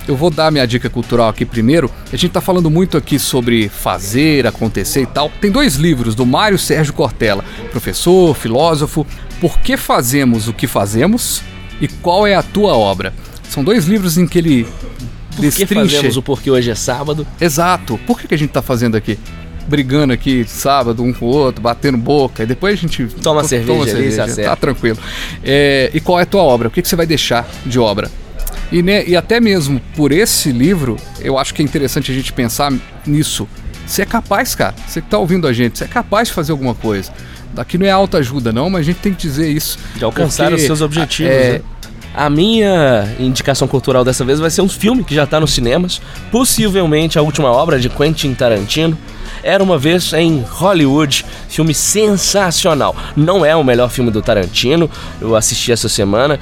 Eu 0.08 0.16
vou 0.16 0.30
dar 0.30 0.50
minha 0.50 0.66
dica 0.66 0.90
cultural 0.90 1.28
aqui 1.28 1.44
primeiro. 1.44 1.90
A 2.12 2.16
gente 2.16 2.32
tá 2.32 2.40
falando 2.40 2.68
muito 2.68 2.96
aqui 2.96 3.18
sobre 3.18 3.68
fazer, 3.68 4.46
acontecer 4.46 5.02
e 5.02 5.06
tal. 5.06 5.30
Tem 5.40 5.50
dois 5.50 5.76
livros 5.76 6.14
do 6.14 6.26
Mário 6.26 6.58
Sérgio 6.58 6.92
Cortella, 6.92 7.44
professor, 7.70 8.34
filósofo. 8.34 9.06
Por 9.40 9.58
que 9.60 9.76
fazemos 9.76 10.48
o 10.48 10.52
que 10.52 10.66
fazemos 10.66 11.42
e 11.80 11.86
qual 11.86 12.26
é 12.26 12.34
a 12.34 12.42
tua 12.42 12.74
obra? 12.74 13.14
São 13.50 13.64
dois 13.64 13.86
livros 13.86 14.16
em 14.16 14.28
que 14.28 14.38
ele 14.38 14.68
Por 15.34 15.52
que 15.52 15.66
fazemos 15.66 16.16
o 16.16 16.22
porquê 16.22 16.52
hoje 16.52 16.70
é 16.70 16.74
sábado? 16.76 17.26
Exato. 17.40 17.98
Por 18.06 18.20
que, 18.20 18.28
que 18.28 18.34
a 18.34 18.38
gente 18.38 18.50
tá 18.50 18.62
fazendo 18.62 18.96
aqui? 18.96 19.18
Brigando 19.66 20.12
aqui 20.12 20.44
sábado 20.46 21.02
um 21.02 21.12
com 21.12 21.26
o 21.26 21.28
outro, 21.28 21.60
batendo 21.60 21.98
boca, 21.98 22.44
e 22.44 22.46
depois 22.46 22.74
a 22.74 22.76
gente 22.76 23.06
Toma 23.20 23.42
cerveja 23.42 23.96
ali, 23.96 24.12
se 24.12 24.20
acerta. 24.20 24.50
tá 24.50 24.56
tranquilo. 24.56 24.98
É, 25.42 25.90
e 25.92 26.00
qual 26.00 26.20
é 26.20 26.22
a 26.22 26.26
tua 26.26 26.42
obra? 26.42 26.68
O 26.68 26.70
que, 26.70 26.80
que 26.80 26.88
você 26.88 26.94
vai 26.94 27.06
deixar 27.06 27.48
de 27.66 27.78
obra? 27.78 28.08
E, 28.70 28.82
né, 28.84 29.04
e 29.04 29.16
até 29.16 29.40
mesmo 29.40 29.80
por 29.96 30.12
esse 30.12 30.52
livro, 30.52 30.96
eu 31.20 31.36
acho 31.36 31.52
que 31.52 31.60
é 31.60 31.64
interessante 31.64 32.12
a 32.12 32.14
gente 32.14 32.32
pensar 32.32 32.72
nisso. 33.04 33.48
Você 33.84 34.02
é 34.02 34.06
capaz, 34.06 34.54
cara. 34.54 34.76
Você 34.86 35.00
que 35.00 35.08
tá 35.08 35.18
ouvindo 35.18 35.48
a 35.48 35.52
gente, 35.52 35.76
você 35.76 35.84
é 35.84 35.88
capaz 35.88 36.28
de 36.28 36.34
fazer 36.34 36.52
alguma 36.52 36.74
coisa. 36.74 37.12
Daqui 37.52 37.76
não 37.76 37.84
é 37.84 37.90
autoajuda, 37.90 38.52
não, 38.52 38.70
mas 38.70 38.82
a 38.82 38.84
gente 38.84 38.98
tem 38.98 39.12
que 39.12 39.20
dizer 39.20 39.48
isso. 39.50 39.76
De 39.96 40.04
alcançar 40.04 40.44
Porque, 40.44 40.60
os 40.60 40.66
seus 40.66 40.80
objetivos. 40.80 41.32
é, 41.32 41.52
né? 41.54 41.60
A 42.20 42.28
minha 42.28 43.16
indicação 43.18 43.66
cultural 43.66 44.04
dessa 44.04 44.26
vez 44.26 44.38
vai 44.38 44.50
ser 44.50 44.60
um 44.60 44.68
filme 44.68 45.02
que 45.02 45.14
já 45.14 45.26
tá 45.26 45.40
nos 45.40 45.54
cinemas, 45.54 46.02
possivelmente 46.30 47.18
a 47.18 47.22
última 47.22 47.50
obra 47.50 47.80
de 47.80 47.88
Quentin 47.88 48.34
Tarantino. 48.34 48.94
Era 49.42 49.62
uma 49.62 49.78
vez 49.78 50.12
em 50.12 50.44
Hollywood, 50.48 51.24
filme 51.48 51.74
sensacional. 51.74 52.94
Não 53.16 53.44
é 53.44 53.54
o 53.56 53.64
melhor 53.64 53.90
filme 53.90 54.10
do 54.10 54.22
Tarantino, 54.22 54.90
eu 55.20 55.36
assisti 55.36 55.72
essa 55.72 55.88
semana. 55.88 56.38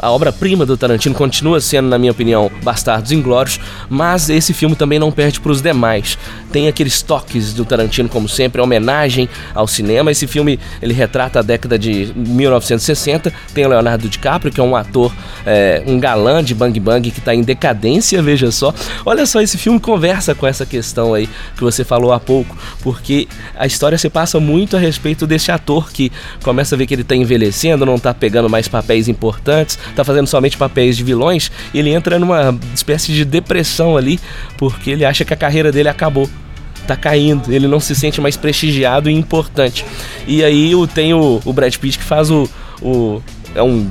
A 0.00 0.10
obra-prima 0.10 0.66
do 0.66 0.76
Tarantino 0.76 1.14
continua 1.14 1.60
sendo, 1.60 1.88
na 1.88 1.98
minha 1.98 2.12
opinião, 2.12 2.50
Bastardos 2.62 3.12
Inglórios, 3.12 3.58
mas 3.88 4.28
esse 4.28 4.52
filme 4.52 4.76
também 4.76 4.98
não 4.98 5.10
perde 5.10 5.40
para 5.40 5.52
os 5.52 5.60
demais. 5.62 6.18
Tem 6.50 6.68
aqueles 6.68 7.02
toques 7.02 7.52
do 7.52 7.64
Tarantino, 7.64 8.08
como 8.08 8.28
sempre, 8.28 8.60
homenagem 8.60 9.28
ao 9.54 9.66
cinema. 9.66 10.10
Esse 10.10 10.26
filme 10.26 10.58
ele 10.80 10.92
retrata 10.92 11.38
a 11.38 11.42
década 11.42 11.78
de 11.78 12.12
1960. 12.14 13.32
Tem 13.54 13.64
o 13.64 13.68
Leonardo 13.68 14.08
DiCaprio, 14.08 14.52
que 14.52 14.60
é 14.60 14.62
um 14.62 14.76
ator, 14.76 15.12
é, 15.46 15.82
um 15.86 15.98
galã 15.98 16.42
de 16.42 16.54
Bang 16.54 16.78
Bang 16.78 17.10
que 17.10 17.18
está 17.18 17.34
em 17.34 17.42
decadência, 17.42 18.20
veja 18.22 18.50
só. 18.50 18.74
Olha 19.04 19.24
só, 19.26 19.40
esse 19.40 19.56
filme 19.56 19.80
conversa 19.80 20.34
com 20.34 20.46
essa 20.46 20.66
questão 20.66 21.14
aí 21.14 21.28
que 21.56 21.62
você 21.62 21.84
falou 21.84 22.12
há 22.12 22.20
pouco, 22.22 22.56
porque 22.82 23.28
a 23.56 23.66
história 23.66 23.98
se 23.98 24.08
passa 24.08 24.40
muito 24.40 24.76
a 24.76 24.80
respeito 24.80 25.26
desse 25.26 25.50
ator 25.50 25.92
que 25.92 26.10
começa 26.42 26.74
a 26.74 26.78
ver 26.78 26.86
que 26.86 26.94
ele 26.94 27.04
tá 27.04 27.14
envelhecendo, 27.14 27.84
não 27.84 27.98
tá 27.98 28.14
pegando 28.14 28.48
mais 28.48 28.68
papéis 28.68 29.08
importantes, 29.08 29.78
tá 29.94 30.04
fazendo 30.04 30.26
somente 30.26 30.56
papéis 30.56 30.96
de 30.96 31.04
vilões, 31.04 31.50
e 31.74 31.78
ele 31.78 31.90
entra 31.90 32.18
numa 32.18 32.58
espécie 32.74 33.12
de 33.12 33.24
depressão 33.24 33.96
ali, 33.96 34.18
porque 34.56 34.90
ele 34.90 35.04
acha 35.04 35.24
que 35.24 35.34
a 35.34 35.36
carreira 35.36 35.72
dele 35.72 35.88
acabou. 35.88 36.28
Tá 36.86 36.96
caindo, 36.96 37.52
ele 37.52 37.68
não 37.68 37.78
se 37.78 37.94
sente 37.94 38.20
mais 38.20 38.36
prestigiado 38.36 39.08
e 39.08 39.12
importante. 39.12 39.84
E 40.26 40.42
aí 40.42 40.72
tem 40.92 41.14
o, 41.14 41.40
o 41.44 41.52
Brad 41.52 41.76
Pitt 41.76 41.96
que 41.96 42.04
faz 42.04 42.28
o, 42.28 42.48
o. 42.82 43.22
É 43.54 43.62
um 43.62 43.88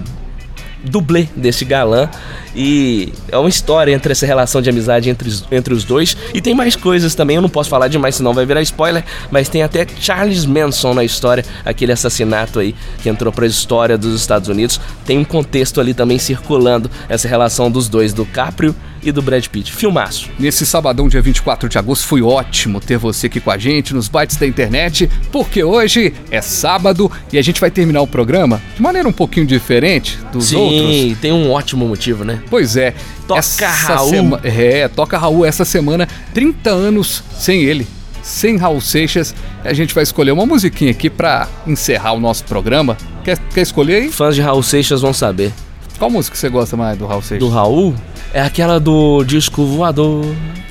dublê 0.84 1.28
desse 1.36 1.63
galã. 1.63 2.10
E 2.56 3.14
é 3.30 3.38
uma 3.38 3.50
história 3.50 3.94
entre 3.94 4.12
essa 4.12 4.26
relação 4.26 4.62
de 4.62 4.70
amizade 4.70 5.10
entre, 5.10 5.28
os- 5.30 5.46
entre 5.52 5.74
os 5.74 5.84
dois. 5.84 6.16
E 6.34 6.42
tem 6.42 6.54
mais 6.54 6.76
coisas 6.76 7.16
também, 7.16 7.36
eu 7.38 7.42
não 7.42 7.50
posso 7.50 7.70
falar 7.70 7.88
demais, 7.88 8.16
senão 8.16 8.34
vai 8.34 8.46
virar 8.46 8.62
spoiler. 8.62 9.04
Mas 9.32 9.48
tem 9.50 9.64
até 9.64 9.86
Charles 10.00 10.46
Manson 10.46 10.94
na 10.94 11.04
história, 11.04 11.46
aquele 11.66 11.92
assassinato 11.92 12.60
aí 12.60 12.76
que 13.02 13.10
entrou 13.10 13.32
pra 13.32 13.46
história 13.46 13.98
dos 13.98 14.20
Estados 14.20 14.50
Unidos. 14.50 14.80
Tem 15.06 15.18
um 15.18 15.24
contexto 15.24 15.80
ali 15.80 15.94
também 15.94 16.20
circulando 16.20 16.90
essa 17.08 17.28
relação 17.28 17.70
dos 17.72 17.88
dois, 17.88 18.14
do 18.14 18.26
Caprio 18.26 18.76
e 19.04 19.12
do 19.12 19.22
Brad 19.22 19.46
Pitt. 19.48 19.72
Filmaço. 19.74 20.30
Nesse 20.38 20.64
sabadão, 20.66 21.08
dia 21.08 21.22
24 21.22 21.68
de 21.68 21.78
agosto, 21.78 22.06
foi 22.06 22.22
ótimo 22.22 22.80
ter 22.80 22.98
você 22.98 23.26
aqui 23.28 23.40
com 23.40 23.50
a 23.50 23.58
gente 23.58 23.94
nos 23.96 24.08
bytes 24.08 24.36
da 24.38 24.46
internet, 24.46 25.10
porque 25.32 25.63
hoje 25.63 26.13
é 26.30 26.40
sábado 26.40 27.12
e 27.34 27.38
a 27.38 27.42
gente 27.42 27.60
vai 27.60 27.71
terminar 27.71 28.02
o 28.02 28.08
programa 28.08 28.62
de 28.75 28.82
maneira 28.82 29.08
um 29.10 29.12
pouquinho 29.13 29.46
diferente 29.48 30.19
dos 30.32 30.46
Sim, 30.46 30.56
outros. 30.58 31.17
tem 31.19 31.32
um 31.32 31.50
ótimo 31.52 31.88
motivo, 31.88 32.23
né? 32.23 32.40
Pois 32.50 32.75
é. 32.75 32.94
Toca 33.27 33.67
Raul. 33.67 34.10
sema- 34.10 34.39
É, 34.44 34.87
toca 34.87 35.17
Raul 35.17 35.46
essa 35.46 35.63
semana, 35.65 36.08
30 36.33 36.69
anos 36.69 37.23
sem 37.37 37.63
ele. 37.63 37.87
Sem 38.23 38.56
Raul 38.58 38.79
Seixas, 38.79 39.33
a 39.63 39.73
gente 39.73 39.94
vai 39.96 40.04
escolher 40.04 40.31
uma 40.31 40.46
musiquinha 40.46 40.92
aqui 40.92 41.10
pra 41.10 41.48
encerrar 41.65 42.13
o 42.13 42.19
nosso 42.19 42.44
programa. 42.44 42.96
Quer, 43.23 43.37
quer 43.37 43.62
escolher 43.62 43.96
aí? 43.96 44.12
Fãs 44.12 44.35
de 44.35 44.42
Raul 44.42 44.62
Seixas 44.62 45.02
vão 45.02 45.13
saber. 45.13 45.52
Qual 45.98 46.10
música 46.10 46.35
você 46.35 46.48
gosta 46.50 46.77
mais 46.77 46.98
do 46.98 47.06
Raul 47.08 47.21
Seixas? 47.21 47.48
Do 47.48 47.54
Raul 47.54 47.96
é 48.33 48.42
aquela 48.42 48.79
do 48.79 49.23
disco 49.23 49.65
voador. 49.65 50.23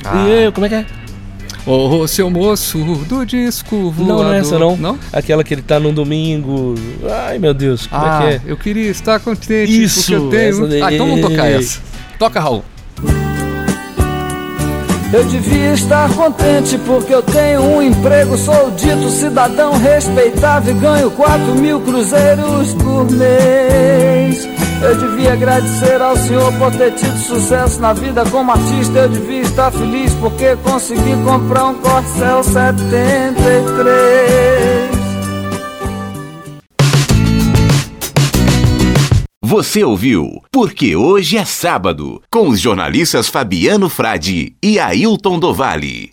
Ah. 0.05 0.25
E 0.27 0.45
eu, 0.45 0.53
como 0.53 0.67
é 0.67 0.69
que 0.69 0.75
é? 0.77 0.87
Ô, 1.71 2.05
seu 2.09 2.29
moço 2.29 2.79
do 3.07 3.25
disco 3.25 3.93
voador. 3.93 4.17
Não, 4.17 4.25
não 4.25 4.33
é 4.33 4.39
essa 4.41 4.59
não. 4.59 4.77
Não? 4.77 4.99
Aquela 5.13 5.45
que 5.45 5.55
ele 5.55 5.63
tá 5.63 5.79
num 5.79 5.95
domingo. 5.95 6.75
Ai, 7.09 7.39
meu 7.39 7.55
Deus, 7.55 7.87
como 7.87 8.05
ah, 8.05 8.25
é 8.25 8.39
que 8.39 8.49
é? 8.49 8.53
eu 8.53 8.57
queria 8.57 8.91
estar 8.91 9.21
contente 9.21 9.83
Isso, 9.83 10.01
porque 10.01 10.15
eu 10.17 10.31
tenho... 10.31 10.49
essa 10.49 10.67
daí. 10.67 10.83
Ah, 10.83 10.93
então 10.93 11.07
vamos 11.07 11.21
tocar 11.21 11.47
essa. 11.47 11.81
Toca, 12.19 12.41
Raul. 12.41 12.65
Eu 15.13 15.25
devia 15.25 15.73
estar 15.73 16.13
contente 16.13 16.77
porque 16.79 17.15
eu 17.15 17.23
tenho 17.23 17.63
um 17.63 17.81
emprego, 17.81 18.37
sou 18.37 18.73
dito 18.73 19.09
cidadão 19.09 19.79
respeitável 19.79 20.75
e 20.75 20.79
ganho 20.79 21.11
4 21.13 21.55
mil 21.55 21.81
cruzeiros 21.81 22.75
por 22.75 23.09
mês. 23.13 24.60
Eu 24.83 24.97
devia 24.97 25.35
agradecer 25.35 26.01
ao 26.01 26.17
Senhor 26.17 26.51
por 26.55 26.73
ter 26.73 26.95
tido 26.95 27.19
sucesso 27.19 27.79
na 27.81 27.93
vida 27.93 28.25
como 28.31 28.51
artista. 28.51 29.01
Eu 29.01 29.11
devia 29.11 29.43
estar 29.43 29.71
feliz 29.71 30.15
porque 30.15 30.57
consegui 30.57 31.23
comprar 31.23 31.67
um 31.67 31.75
Corcel 31.75 32.43
73. 32.43 34.91
Você 39.43 39.85
ouviu 39.85 40.41
Porque 40.51 40.97
Hoje 40.97 41.37
é 41.37 41.45
Sábado, 41.45 42.23
com 42.31 42.49
os 42.49 42.59
jornalistas 42.59 43.29
Fabiano 43.29 43.91
Frade 43.91 44.55
e 44.63 44.79
Ailton 44.79 45.39
Dovale. 45.39 46.11